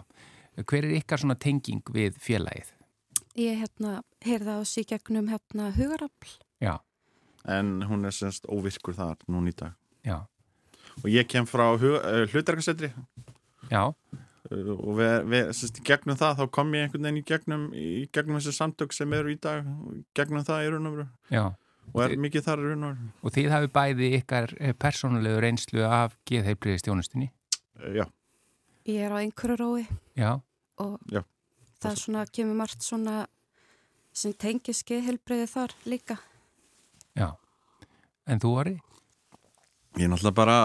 hver 0.62 0.86
er 0.86 0.94
ykkar 1.00 1.24
svona 1.24 1.36
tenging 1.42 1.92
við 1.92 2.16
félagið? 2.22 2.70
Ég 3.42 3.58
hérna, 3.64 3.98
heyrði 4.22 4.56
á 4.56 4.60
sig 4.68 4.86
gegnum 4.92 5.28
hérna 5.32 5.72
hugarafl. 5.74 6.38
Já, 6.62 6.76
En 7.44 7.82
hún 7.82 8.06
er 8.06 8.14
semst 8.14 8.46
óvirkur 8.46 8.94
þar 8.94 9.22
núna 9.30 9.50
í 9.50 9.56
dag. 9.56 9.74
Já, 10.06 10.18
Og 11.02 11.08
ég 11.08 11.24
kem 11.26 11.46
frá 11.48 11.70
hlutverkasetri 11.80 12.90
já, 13.70 13.82
uh, 13.88 14.72
og 14.76 14.92
við, 14.98 15.12
við, 15.32 15.50
semst, 15.56 15.78
í 15.80 15.84
gegnum 15.88 16.18
það 16.20 16.36
þá 16.42 16.44
kom 16.52 16.74
ég 16.76 16.84
einhvern 16.86 17.06
veginn 17.08 17.20
í 17.22 17.24
gegnum, 17.30 17.62
í 17.72 18.06
gegnum 18.12 18.36
þessi 18.40 18.52
samtök 18.58 18.92
sem 18.92 19.12
eru 19.16 19.32
í 19.32 19.38
dag, 19.40 19.64
gegnum 20.18 20.44
það 20.44 20.66
í 20.66 20.70
raun 20.74 20.90
og 20.90 20.96
veru. 20.98 21.06
já. 21.32 21.44
Og 21.92 21.98
er 22.04 22.12
mikið 22.20 22.44
þar 22.46 22.60
í 22.62 22.66
raun 22.70 22.84
og 22.86 22.92
veru. 22.92 23.08
Og 23.26 23.32
þið 23.34 23.48
hafi 23.56 23.70
bæði 23.74 24.10
ykkar 24.20 24.52
eh, 24.60 24.72
persónulegu 24.78 25.40
reynslu 25.42 25.82
af 25.88 26.14
geðheilbriðistjónustinni? 26.30 27.30
Já, 27.96 28.04
Ég 28.86 29.00
er 29.06 29.12
á 29.14 29.22
einhverju 29.22 29.56
rói 29.60 29.82
Já, 30.18 30.40
og 30.82 30.98
Já. 31.10 31.22
það 31.82 31.98
svona 32.04 32.22
kemur 32.30 32.56
margt 32.58 32.82
svona 32.82 33.26
sem 34.12 34.32
tengir 34.34 34.74
skeiðhelbriði 34.76 35.48
þar 35.50 35.74
líka. 35.88 36.18
já. 37.16 37.32
En 38.26 38.38
þú, 38.42 38.50
Ari? 38.60 38.76
Ég 39.98 40.06
er 40.06 40.12
náttúrulega 40.12 40.36
bara, 40.38 40.56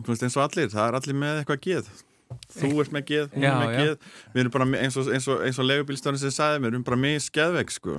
þú 0.00 0.10
veist 0.12 0.26
eins 0.26 0.36
og 0.38 0.44
allir, 0.46 0.68
það 0.72 0.88
er 0.90 0.98
allir 1.00 1.18
með 1.22 1.40
eitthvað 1.42 1.62
geð. 1.68 1.92
Þú 2.54 2.70
ert 2.82 2.94
með 2.94 3.04
geð, 3.10 3.26
hún 3.34 3.44
er 3.46 3.58
með 3.60 3.70
já. 3.74 3.78
geð. 3.84 4.08
Við 4.34 4.42
erum 4.42 4.54
bara 4.56 4.66
eins 4.80 4.96
og, 5.00 5.10
eins 5.14 5.28
og, 5.30 5.42
eins 5.46 5.60
og 5.62 5.68
legubílstörn 5.68 6.18
sem 6.20 6.32
sagði, 6.34 6.62
við 6.64 6.70
erum 6.72 6.86
bara 6.86 6.98
með 7.04 7.18
skeðvegg, 7.28 7.74
sko. 7.74 7.98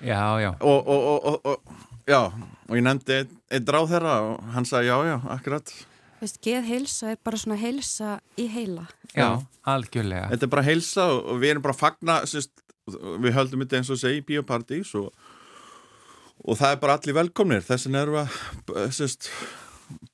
Já, 0.00 0.22
já, 0.40 0.50
Og, 0.64 0.88
og, 0.88 1.06
og, 1.12 1.28
og, 1.28 1.46
og, 1.46 2.02
já, 2.08 2.20
og 2.68 2.76
ég 2.78 2.84
nefndi 2.86 3.18
einn 3.20 3.36
ein 3.52 3.66
dráð 3.68 3.90
þeirra 3.92 4.14
og 4.30 4.50
hann 4.54 4.66
sagði 4.68 4.88
já, 4.90 4.96
já, 5.10 5.16
akkurat. 5.36 5.72
Veist, 6.20 6.40
geðheilsa 6.44 7.12
er 7.14 7.18
bara 7.24 7.40
svona 7.40 7.56
heilsa 7.60 8.18
í 8.40 8.46
heila. 8.52 8.86
já, 9.14 9.28
algjörlega. 9.68 10.30
Þetta 10.32 10.46
er 10.48 10.52
bara 10.56 10.66
heilsa 10.66 11.06
og, 11.14 11.20
og 11.34 11.40
við 11.42 11.54
erum 11.54 11.64
bara 11.64 11.76
fagna, 11.76 12.18
sérst, 12.28 12.52
við 12.90 13.36
höldum 13.36 13.62
þetta 13.64 13.78
eins 13.80 13.92
og 13.92 14.00
segi 14.00 14.20
í 14.20 14.26
biopartís 14.26 14.94
og, 14.98 15.12
og 16.44 16.58
það 16.58 16.74
er 16.74 16.80
bara 16.82 16.96
allir 16.98 17.16
velkomnir. 17.20 17.64
Þess 17.64 17.86
vegna 17.88 18.02
erum 18.06 18.18
við 18.18 18.22
að, 18.80 18.94
sérst, 18.96 19.30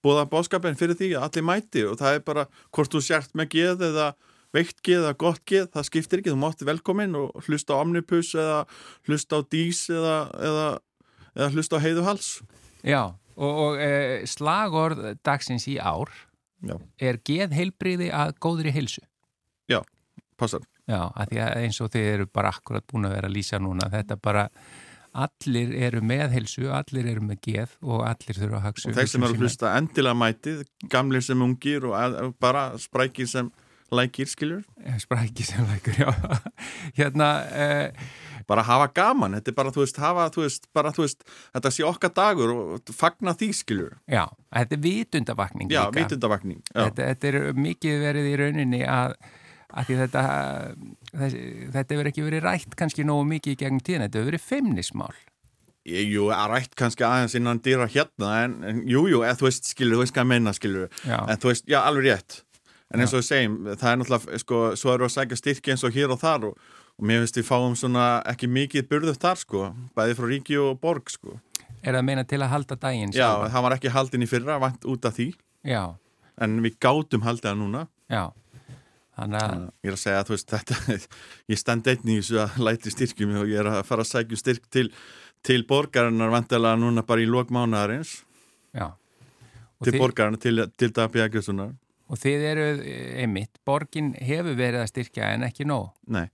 búða 0.04 0.26
bóðskapin 0.30 0.78
fyrir 0.78 0.98
því 0.98 1.10
að 1.16 1.26
allir 1.28 1.46
mæti 1.46 1.84
og 1.88 1.98
það 2.00 2.18
er 2.18 2.24
bara 2.26 2.46
hvort 2.74 2.94
þú 2.94 3.02
sért 3.04 3.36
með 3.38 3.50
geð 3.56 3.84
eða 3.90 4.08
veikt 4.54 4.80
geð 4.86 5.02
eða 5.02 5.16
gott 5.20 5.42
geð, 5.48 5.66
það 5.74 5.88
skiptir 5.90 6.22
ekki, 6.22 6.32
þú 6.32 6.40
mátti 6.40 6.68
velkomin 6.68 7.16
og 7.18 7.48
hlusta 7.48 7.76
á 7.76 7.82
Omnipus 7.82 8.32
eða 8.38 8.60
hlusta 9.08 9.40
á 9.40 9.48
Dís 9.52 9.82
eða, 9.92 10.16
eða, 10.48 10.68
eða 11.34 11.50
hlusta 11.52 11.76
á 11.76 11.84
Heiðu 11.84 12.06
Hals. 12.06 12.30
Já, 12.86 13.02
og, 13.36 13.52
og 13.66 13.82
e, 13.82 14.22
slagorð 14.30 15.10
dagsins 15.26 15.66
í 15.68 15.76
ár 15.76 16.14
Já. 16.64 16.78
er 16.96 17.20
geðheilbriði 17.26 18.08
að 18.14 18.32
góðri 18.40 18.72
heilsu. 18.72 19.04
Passar. 20.36 20.64
Já, 20.86 21.00
að 21.16 21.32
því 21.32 21.38
að 21.42 21.62
eins 21.64 21.78
og 21.82 21.92
þið 21.94 22.08
eru 22.12 22.26
bara 22.30 22.52
akkurat 22.52 22.84
búin 22.86 23.08
að 23.08 23.16
vera 23.16 23.30
að 23.30 23.36
lýsa 23.38 23.60
núna, 23.62 23.88
þetta 23.92 24.18
bara 24.22 24.44
allir 25.24 25.72
eru 25.88 26.00
með 26.04 26.34
heilsu, 26.36 26.66
allir 26.76 27.06
eru 27.14 27.22
með 27.24 27.40
geð 27.48 27.76
og 27.86 28.02
allir 28.08 28.36
þurfa 28.40 28.60
að 28.60 28.66
hugsa 28.70 28.90
Og 28.90 28.98
þeir 28.98 29.10
sem 29.12 29.24
eru 29.26 29.36
að 29.38 29.44
hlusta 29.46 29.72
endilega 29.78 30.18
mætið, 30.22 30.64
gamlir 30.92 31.24
sem 31.24 31.42
ungir 31.46 31.86
og 31.88 31.96
að, 31.98 32.18
bara 32.42 32.66
sprækir 32.82 33.28
sem 33.30 33.48
lækir, 33.94 34.26
skiljur. 34.26 34.62
Spræki 34.98 35.44
sem 35.46 35.62
lækur, 35.70 35.94
já. 36.00 36.10
hérna, 36.98 37.28
e, 37.54 37.68
bara 38.50 38.64
hafa 38.66 38.88
gaman, 38.94 39.36
þetta 39.38 39.52
er 39.52 39.56
bara, 39.60 39.72
þú 39.74 39.84
veist, 39.84 40.00
hafa, 40.02 40.24
þú 40.34 40.42
veist, 40.42 40.66
bara, 40.74 40.90
þú 40.94 41.04
veist, 41.06 41.22
þetta 41.54 41.72
sé 41.76 41.86
okkar 41.86 42.12
dagur 42.18 42.52
og 42.56 42.92
fagna 42.98 43.34
því, 43.38 43.48
skiljur. 43.60 43.94
já, 44.10 44.24
þetta 44.58 44.74
er 44.78 44.82
vitundavakning 44.88 45.70
Já, 45.70 45.84
líka. 45.86 46.00
vitundavakning. 46.02 46.60
Já, 46.72 46.80
Þetta, 46.88 47.08
þetta 47.12 47.30
er 47.32 47.60
mikið 47.62 48.02
verið 48.08 48.28
í 48.32 48.36
rauninni 48.42 48.82
að, 48.90 49.16
þetta, 49.84 50.22
þessi, 51.12 51.40
þetta 51.74 51.94
hefur 51.94 52.08
ekki 52.10 52.24
verið 52.24 52.44
rætt 52.46 52.76
kannski 52.78 53.04
nógu 53.04 53.26
mikið 53.28 53.52
í 53.52 53.58
gegn 53.60 53.80
tíðan, 53.84 54.06
þetta 54.06 54.18
hefur 54.22 54.30
verið 54.32 54.46
feimnismál. 54.46 55.14
Ég- 55.86 56.08
jú, 56.10 56.30
rætt 56.32 56.74
kannski 56.74 57.04
aðeins 57.06 57.34
innan 57.38 57.60
dýra 57.60 57.86
hérna, 57.86 58.44
en, 58.44 58.56
en 58.64 58.80
jú, 58.88 59.04
jú, 59.06 59.20
eða 59.22 59.36
þú 59.38 59.46
veist, 59.50 59.68
skiljur, 59.70 59.98
þú 59.98 60.02
veist 60.02 60.14
hvað 60.16 60.24
að 60.24 60.30
meina, 60.32 60.52
skiljur. 60.56 60.88
Já. 61.04 61.18
En 61.28 61.36
þú 61.38 61.52
veist, 61.52 61.66
já, 61.68 61.78
alveg 61.84 62.08
rétt. 62.08 62.40
En 62.94 63.00
eins 63.02 63.12
og 63.12 63.20
við 63.20 63.26
segjum, 63.28 63.54
það 63.76 63.92
er 63.92 63.96
náttúrulega, 64.00 64.38
sko, 64.42 64.58
svo 64.78 64.92
eru 64.94 65.06
að 65.06 65.14
sækja 65.14 65.36
styrki 65.40 65.72
eins 65.74 65.84
og 65.86 65.94
hér 65.94 66.12
og 66.14 66.20
þar 66.22 66.44
og, 66.48 66.58
og 66.96 67.06
mér 67.06 67.22
finnst 67.24 67.38
við 67.38 67.46
fáum 67.48 67.74
svona 67.78 68.06
ekki 68.30 68.48
mikið 68.50 68.86
burðuð 68.90 69.18
þar, 69.22 69.40
sko, 69.42 69.62
bæði 69.98 70.16
frá 70.18 70.26
ríki 70.30 70.58
og 70.62 70.80
borg, 70.80 71.10
sko. 71.10 71.36
Er 71.82 71.94
það 71.98 72.06
meina 72.06 72.24
til 72.24 72.40
að 72.42 72.50
halda 72.54 72.76
daginn 72.82 73.12
Já, 73.14 73.28
það 73.50 73.62
var 73.66 73.74
ekki 73.76 73.92
haldin 73.94 74.22
í 74.26 74.30
fyrra, 74.30 74.58
vant 74.62 74.86
út 74.90 75.04
af 75.06 75.14
því, 75.18 75.28
Já, 75.66 75.82
en 76.42 76.58
við 76.62 76.78
gátum 76.82 77.22
haldið 77.26 77.50
það 77.50 77.58
núna. 77.62 77.84
já. 78.10 78.24
Þannig 79.16 79.40
að, 79.40 79.62
Ég 79.82 79.88
er 79.90 79.94
að 79.96 80.00
segja 80.02 80.18
að 80.20 80.28
þú 80.28 80.34
veist 80.34 80.50
þetta, 80.52 80.76
ég 81.52 81.60
stend 81.60 81.86
einn 81.92 82.10
í 82.12 82.16
þessu 82.20 82.40
að 82.42 82.58
læti 82.66 82.92
styrkjum 82.92 83.32
og 83.40 83.48
ég 83.48 83.62
er 83.62 83.70
að 83.70 83.78
fara 83.88 84.04
að 84.04 84.10
sækja 84.10 84.38
styrk 84.42 84.66
til, 84.76 84.86
til 85.46 85.62
borgarinnar 85.68 86.32
vantilega 86.34 86.76
núna 86.80 87.04
bara 87.06 87.24
í. 87.24 87.28
Og 89.76 89.84
til 89.84 89.92
þið, 89.92 90.00
borgarinnar, 90.00 90.40
til, 90.40 90.62
til 90.80 90.92
Dabbi 90.96 91.20
Akessonar. 91.20 91.74
og 92.08 92.20
þið 92.22 92.44
eru 92.50 92.66
einmitt, 93.20 93.58
borgin 93.66 94.12
hefur 94.20 94.56
verið 94.56 94.80
að 94.84 94.90
styrkja 94.92 95.32
en 95.34 95.44
ekki 95.48 95.66
nóg. 95.68 95.90
Nei, 96.08 96.28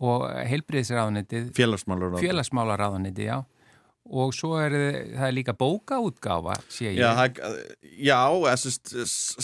Og 0.00 0.22
heilbriðisráðunitið, 0.48 1.50
félagsmálur. 1.58 2.14
félagsmálaráðunitið, 2.22 3.26
já. 3.28 3.36
Og 4.10 4.32
svo 4.34 4.54
er 4.58 4.72
það 5.12 5.26
er 5.26 5.34
líka 5.36 5.54
bókaútgáfa, 5.54 6.56
sé 6.72 6.88
ég. 6.88 7.02
Já, 7.02 7.10
það, 7.18 7.60
já 8.00 8.18
þessist, 8.46 8.94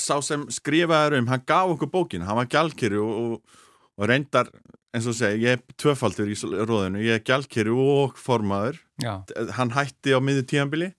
sá 0.01 0.17
sem 0.25 0.47
skrifaður 0.51 1.21
um, 1.21 1.29
hann 1.31 1.45
gaf 1.47 1.75
okkur 1.77 1.93
bókinu, 1.93 2.27
hann 2.27 2.41
var 2.41 2.49
gjaldkeri 2.51 2.99
og, 2.99 3.13
og, 3.21 3.61
og 4.01 4.11
reyndar, 4.11 4.51
eins 4.97 5.07
og 5.07 5.15
segja, 5.19 5.39
ég 5.39 5.61
er 5.61 5.77
tvöfaldur 5.79 6.33
í 6.33 6.39
róðinu, 6.41 7.05
ég 7.05 7.21
er 7.21 7.27
gjaldkeri 7.29 7.71
og 7.71 8.17
formaður. 8.19 8.81
Já, 9.05 9.21
Hann 9.59 9.75
hætti 9.77 10.17
á 10.17 10.21
miður 10.25 10.49
tíðanbili 10.49 10.95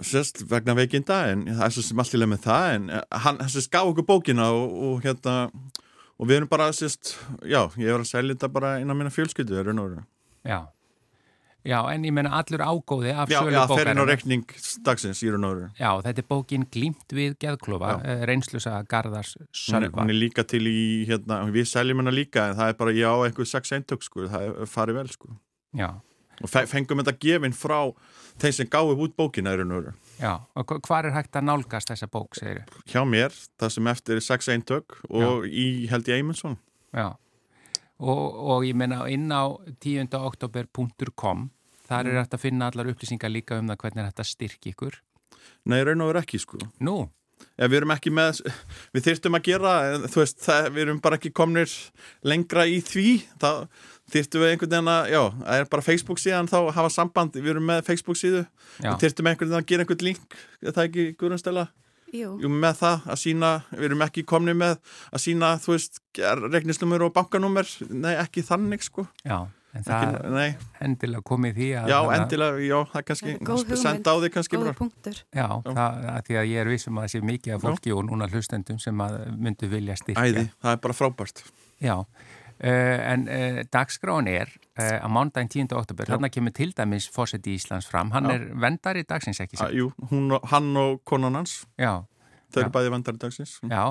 sérst 0.00 0.44
vegna 0.48 0.74
veikinda 0.76 1.18
en 1.32 1.44
það 1.50 1.64
er 1.66 1.74
svo 1.74 1.82
sem 1.84 2.02
leið 2.20 2.30
með 2.32 2.44
það 2.46 2.66
en 2.76 2.84
eh, 2.96 3.02
hann 3.24 3.40
sérst 3.52 3.72
gaf 3.72 3.90
okkur 3.90 4.06
bókina 4.08 4.48
og, 4.56 4.76
og 4.86 5.02
hérna 5.04 5.34
og 6.16 6.28
við 6.28 6.38
erum 6.38 6.50
bara 6.52 6.70
sérst, 6.76 7.16
já, 7.44 7.66
ég 7.80 7.90
er 7.90 7.98
að 7.98 8.08
selja 8.08 8.36
þetta 8.36 8.52
bara 8.54 8.76
innan 8.80 8.98
mína 8.98 9.12
fjölskyldu, 9.12 9.58
er 9.58 9.68
raun 9.68 9.82
og 9.82 9.90
veru. 9.90 10.04
já. 10.46 10.60
Já, 11.64 11.78
en 11.94 12.02
ég 12.02 12.10
menna 12.12 12.30
allur 12.40 12.58
ágóði 12.58 13.12
af 13.14 13.28
Já, 13.30 13.38
sölu 13.38 13.52
já, 13.54 13.66
fer 13.70 13.90
inn 13.92 14.00
á 14.02 14.06
reikning 14.08 14.44
dagsins 14.82 15.20
í 15.22 15.28
raun 15.30 15.44
og 15.46 15.52
veru. 15.54 15.68
Já, 15.78 15.90
þetta 16.02 16.18
er 16.18 16.26
bókin 16.28 16.64
Glímt 16.74 17.14
við 17.14 17.36
geðklofa, 17.38 17.92
Já. 18.02 18.24
reynslusa 18.26 18.82
Garðars 18.90 19.36
Sölva. 19.54 20.02
hún 20.02 20.10
er 20.10 20.18
líka 20.18 20.42
til 20.44 20.62
í, 20.66 21.06
hérna, 21.06 21.44
við 21.54 21.68
seljum 21.70 22.02
hennar 22.02 22.12
líka 22.16 22.48
en 22.50 22.56
það 22.58 22.68
er 22.68 22.78
bara, 22.80 22.90
já, 22.98 23.10
einhver 23.28 23.46
sex 23.46 23.70
eintök, 23.72 24.02
sko, 24.02 24.26
það 24.26 24.66
farið 24.66 24.94
vel, 24.98 25.08
sko. 25.08 25.28
Já, 25.76 25.90
Og 26.42 26.48
fe 26.50 26.64
fengum 26.66 26.98
þetta 26.98 27.18
gefin 27.20 27.52
frá 27.54 27.92
þeim 28.40 28.52
sem 28.56 28.66
gáðu 28.66 28.96
út 28.98 29.12
bókina, 29.14 29.52
er 29.52 29.58
raun 29.62 29.70
og 29.76 29.82
veru. 29.84 29.92
já. 30.18 30.40
Og 30.56 30.66
hva- 30.66 30.80
hvar 30.82 31.04
er 31.06 31.12
hægt 31.12 31.32
að 31.38 31.44
nálgast 31.46 31.88
þessa 31.92 32.08
bók, 32.10 32.34
segir 32.34 32.64
Hjá 32.88 33.04
mér, 33.06 33.30
það 33.60 33.70
sem 33.70 33.86
eftir 33.86 34.16
er 34.16 34.20
sex 34.20 34.48
eintök 34.48 34.98
og 35.10 35.44
í, 35.46 35.86
held 35.88 36.04
ég, 36.08 36.16
Eymundsson. 36.18 36.56
Já. 36.92 37.14
Og, 38.02 38.36
og 38.52 38.66
ég 38.66 38.76
menna 38.78 39.04
inn 39.10 39.30
á 39.30 39.54
10.oktober.com 39.78 41.48
þar 41.88 42.10
er 42.10 42.20
hægt 42.22 42.36
að 42.36 42.44
finna 42.44 42.68
allar 42.70 42.92
upplýsingar 42.92 43.32
líka 43.32 43.58
um 43.60 43.70
það 43.70 43.82
hvernig 43.84 44.10
þetta 44.10 44.28
styrki 44.28 44.74
ykkur. 44.74 45.00
Nei, 45.70 45.80
raun 45.86 46.04
og 46.04 46.12
veru 46.12 46.22
ekki 46.22 46.40
sko. 46.42 46.60
Nú, 46.82 47.04
Ef 47.58 47.70
við 47.70 47.80
erum 47.80 47.92
ekki 47.94 48.10
með, 48.14 48.40
við 48.94 49.04
þyrftum 49.06 49.36
að 49.36 49.48
gera, 49.48 49.72
þú 50.06 50.20
veist, 50.20 50.38
það, 50.44 50.68
við 50.74 50.84
erum 50.84 51.00
bara 51.04 51.18
ekki 51.18 51.32
komnir 51.36 51.72
lengra 52.26 52.64
í 52.70 52.78
því, 52.86 53.06
þá 53.42 53.50
þyrftum 54.12 54.44
við 54.44 54.52
einhvern 54.52 54.72
veginn 54.72 54.90
að, 54.92 55.10
já, 55.12 55.20
það 55.42 55.60
er 55.60 55.68
bara 55.74 55.86
Facebook 55.86 56.22
síðan 56.22 56.50
þá 56.50 56.58
hafa 56.78 56.92
samband, 56.94 57.38
við 57.38 57.54
erum 57.54 57.68
með 57.68 57.84
Facebook 57.88 58.20
síðu, 58.20 58.44
þyrftum 58.78 59.30
einhvern 59.30 59.52
veginn 59.52 59.60
að 59.60 59.68
gera 59.72 59.86
einhvern 59.86 60.06
link, 60.08 60.38
er 60.62 60.76
það 60.76 60.88
ekki 60.88 61.06
Guðrún 61.20 61.42
Stella? 61.42 61.66
Jú, 62.12 62.34
Jú, 62.42 62.48
með 62.52 62.74
það 62.82 63.06
að 63.14 63.18
sína, 63.22 63.50
við 63.72 63.86
erum 63.88 64.02
ekki 64.04 64.22
komni 64.28 64.52
með 64.58 64.74
að 65.08 65.22
sína, 65.24 65.54
þú 65.62 65.72
veist, 65.76 66.00
regnisnumur 66.52 67.06
og 67.08 67.14
bankanúmer, 67.16 67.68
nei, 67.88 68.12
ekki 68.20 68.44
þannig, 68.44 68.84
sko. 68.84 69.06
já, 69.24 69.38
en 69.72 69.80
Ekki, 69.80 69.88
það 69.88 70.34
nei, 70.36 70.50
endilega 70.84 71.24
komið 71.30 71.54
því 71.56 71.68
að... 71.80 71.88
já, 71.94 71.98
endilega, 72.18 72.58
já, 72.66 72.76
það 72.92 73.06
kannski, 73.08 73.32
Það 73.38 73.48
góð 73.48 73.72
senda 73.80 74.12
á 74.12 74.16
þig 74.26 74.34
kannski 74.36 74.60
bara. 74.60 74.74
punktur. 74.82 75.22
Já, 75.32 75.46
það, 75.64 76.04
að 76.12 76.20
því 76.28 76.36
að 76.42 76.50
ég 76.52 76.60
er 76.66 76.70
vissum 76.74 77.00
að 77.00 77.06
það 77.08 77.14
sé 77.14 77.22
mikið 77.32 77.56
af 77.56 77.64
fólki 77.64 77.94
og 77.96 78.04
núna 78.10 78.28
hlustendum 78.28 78.82
sem 78.84 79.00
að 79.06 79.16
myndu 79.48 79.70
vilja 79.72 79.96
styrkja. 79.96 80.28
Æði, 80.28 80.44
það 80.60 80.76
er 80.76 80.82
bara 80.84 80.98
frábært. 81.00 81.42
Já, 81.82 81.96
uh, 81.96 82.06
en 82.70 83.24
uh, 83.28 83.62
dagskráin 83.72 84.28
er 84.30 84.48
uh, 84.78 85.02
á 85.02 85.08
mánudaginn 85.10 85.68
10. 85.68 85.72
oktober, 85.74 86.06
Já. 86.06 86.14
þarna 86.14 86.28
kemur 86.30 86.52
til 86.54 86.72
dæmis 86.78 87.08
fósetti 87.10 87.56
Íslands 87.58 87.88
fram, 87.90 88.10
hann 88.14 88.28
Já. 88.30 88.34
er 88.36 88.44
vendari 88.54 89.02
dagsins 89.08 89.40
ekki 89.42 89.56
Að, 89.58 89.66
sem. 89.68 89.78
jú, 89.80 89.92
hún, 90.12 90.32
og- 90.36 90.46
hann 90.52 90.76
og 90.76 91.00
konan 91.04 91.34
hans, 91.34 91.66
Já, 91.78 92.04
þau 92.54 92.60
eru 92.62 92.70
bæði 92.70 92.90
vandari 92.94 93.18
dagsins. 93.18 93.56
já, 93.66 93.84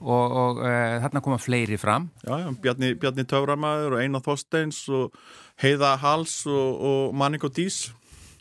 og, 0.00 0.32
og 0.42 0.58
uh, 0.62 0.98
þarna 1.02 1.20
koma 1.22 1.38
fleiri 1.38 1.76
fram. 1.78 2.10
Já, 2.26 2.38
já, 2.42 2.48
Bjarni, 2.62 2.94
Bjarni 2.94 3.24
Töframæður 3.24 3.96
og 3.96 4.02
Einar 4.02 4.20
Þorsteins 4.26 4.82
og 4.88 5.14
Heiða 5.62 5.96
Hals 5.98 6.46
og, 6.46 6.80
og 6.80 7.14
Maniko 7.14 7.48
Dís 7.48 7.88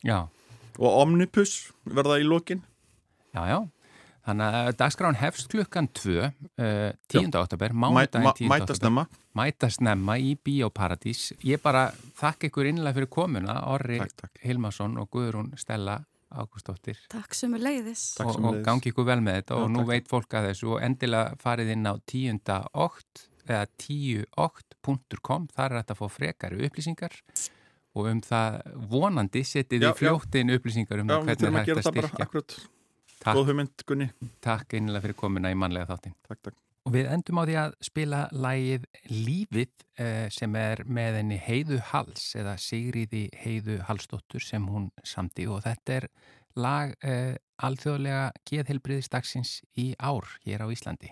Já, 0.06 0.28
og 0.78 1.02
Omnipus 1.02 1.72
verða 1.86 2.20
í 2.22 2.26
lokin. 2.26 2.62
já, 3.34 3.46
já. 3.50 3.60
Þannig 4.28 4.58
að 4.60 4.70
dagskráin 4.82 5.16
hefst 5.22 5.48
klukkan 5.54 5.88
2, 5.96 6.18
uh, 6.20 6.90
10. 7.08 7.30
oktober, 7.40 7.72
Mæ, 7.72 7.86
mánudaginn 7.86 8.26
ma, 8.28 8.34
10. 8.36 8.50
mæta 8.52 8.66
oktober. 8.66 8.80
snemma. 8.82 9.06
Mæta 9.40 9.70
snemma 9.72 10.18
í 10.20 10.34
Bíóparadís. 10.44 11.30
Ég 11.48 11.62
bara 11.64 11.86
þakka 12.20 12.50
ykkur 12.50 12.68
innlega 12.74 12.98
fyrir 12.98 13.10
komuna, 13.14 13.56
Orri 13.72 14.02
Takk, 14.02 14.16
takk. 14.26 14.42
Hilmarsson 14.44 14.98
og 15.00 15.08
Guðrún 15.16 15.54
Stella 15.62 16.02
Ágústóttir. 16.28 17.00
Takk 17.08 17.38
sem 17.40 17.54
er 17.56 17.64
leiðis. 17.64 18.02
Takk 18.18 18.34
og, 18.34 18.50
og 18.50 18.60
gangi 18.66 18.92
ykkur 18.92 19.08
vel 19.08 19.22
með 19.24 19.40
þetta 19.40 19.56
Já, 19.56 19.64
og 19.64 19.72
nú 19.72 19.80
takk. 19.86 19.92
veit 19.94 20.12
fólk 20.12 20.36
að 20.36 20.50
þessu 20.52 20.74
og 20.76 20.82
endilega 20.84 21.38
farið 21.40 21.72
inn 21.78 21.88
á 21.88 21.94
10.8 22.04 23.28
eða 23.48 23.66
10.8.com 23.80 25.48
þar 25.56 25.72
er 25.72 25.80
þetta 25.82 25.96
að 25.96 26.02
fá 26.02 26.08
frekari 26.12 26.68
upplýsingar 26.68 27.16
og 27.98 28.10
um 28.12 28.20
það 28.22 28.58
vonandi 28.92 29.44
setið 29.48 29.88
í 29.88 29.94
fljóttin 30.02 30.52
upplýsingar 30.58 31.02
um 31.02 31.08
Já, 31.08 31.16
það 31.16 31.22
við 31.22 31.30
hvernig 31.30 31.40
þurfum 31.40 31.56
er 31.56 31.62
að 31.62 31.64
hægt 31.64 31.72
gera 31.72 31.80
að 31.80 31.88
það 31.88 31.96
bara 32.02 32.12
styrkja. 32.12 32.74
Góð 33.26 33.52
hugmynd, 33.52 33.84
Gunni. 33.88 34.08
takk 34.42 34.74
einlega 34.78 35.04
fyrir 35.04 35.18
komuna 35.18 35.52
í 35.52 35.58
mannlega 35.58 35.90
þáttin. 35.92 36.16
Takk, 36.28 36.42
takk. 36.50 36.58
Og 36.88 36.94
við 36.96 37.10
endum 37.12 37.42
á 37.42 37.44
því 37.44 37.56
að 37.60 37.74
spila 37.84 38.20
lægið 38.32 38.86
Lífið 39.12 39.86
eh, 40.00 40.28
sem 40.32 40.56
er 40.56 40.86
með 40.88 41.18
henni 41.20 41.40
Heiðu 41.44 41.82
Hals 41.90 42.30
eða 42.40 42.56
Sigriði 42.64 43.26
Heiðu 43.42 43.82
Halsdóttur 43.90 44.46
sem 44.46 44.70
hún 44.72 44.88
samdi 45.04 45.50
og 45.52 45.66
þetta 45.68 45.98
er 46.00 46.10
lag 46.56 46.96
eh, 47.04 47.36
alþjóðlega 47.60 48.32
geðhelbriðistagsins 48.48 49.60
í 49.76 49.92
ár 50.00 50.32
hér 50.46 50.64
á 50.64 50.68
Íslandi. 50.72 51.12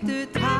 efter 0.00 0.22
ett 0.22 0.59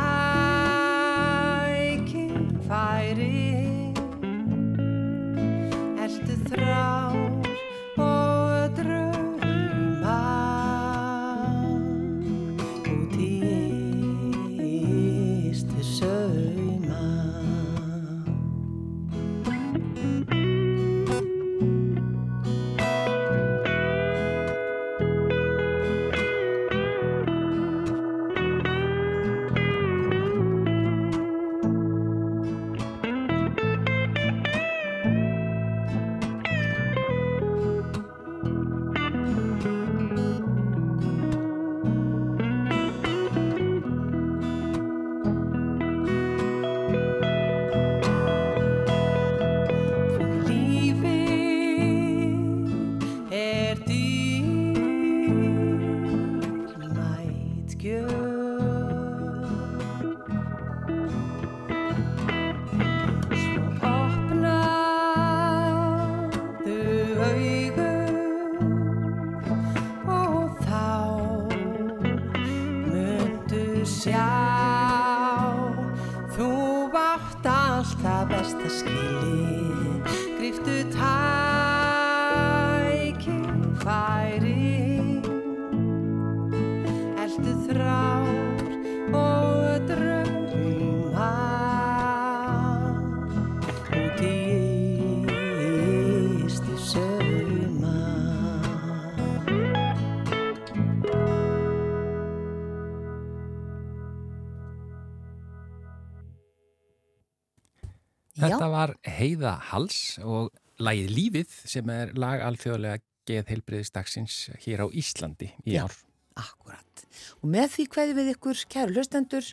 Þetta 108.50 108.70
var 108.72 108.94
Heiða 109.06 109.54
Hals 109.70 110.00
og 110.24 110.50
lagið 110.80 111.14
Lífið 111.16 111.56
sem 111.70 111.90
er 111.94 112.14
lag 112.18 112.42
alþjóðlega 112.44 113.02
geð 113.28 113.52
heilbriðistagsins 113.52 114.38
hér 114.64 114.84
á 114.84 114.86
Íslandi 114.90 115.52
í 115.64 115.76
Já. 115.76 115.84
ár. 115.86 115.98
Akkurat. 116.40 117.04
Og 117.42 117.50
með 117.52 117.74
því 117.74 117.86
hverju 117.94 118.16
við 118.16 118.30
ykkur, 118.34 118.62
kæru 118.70 118.94
hlustendur, 118.96 119.50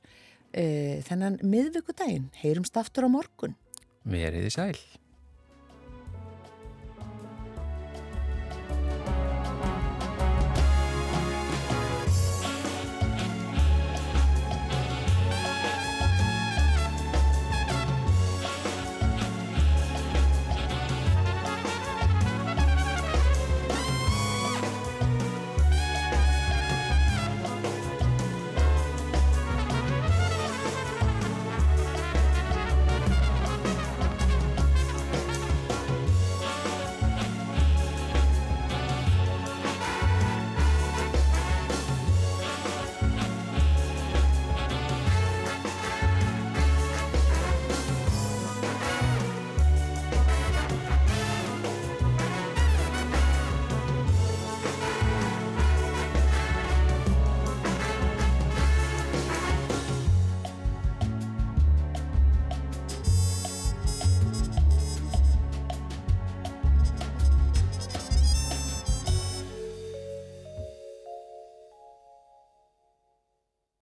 e, 0.53 0.65
þennan 1.07 1.39
miðvíkudaginn, 1.43 2.29
heyrumst 2.41 2.77
aftur 2.79 3.05
á 3.05 3.09
morgun. 3.11 3.57
Veriði 4.07 4.53
sæl. 4.53 4.77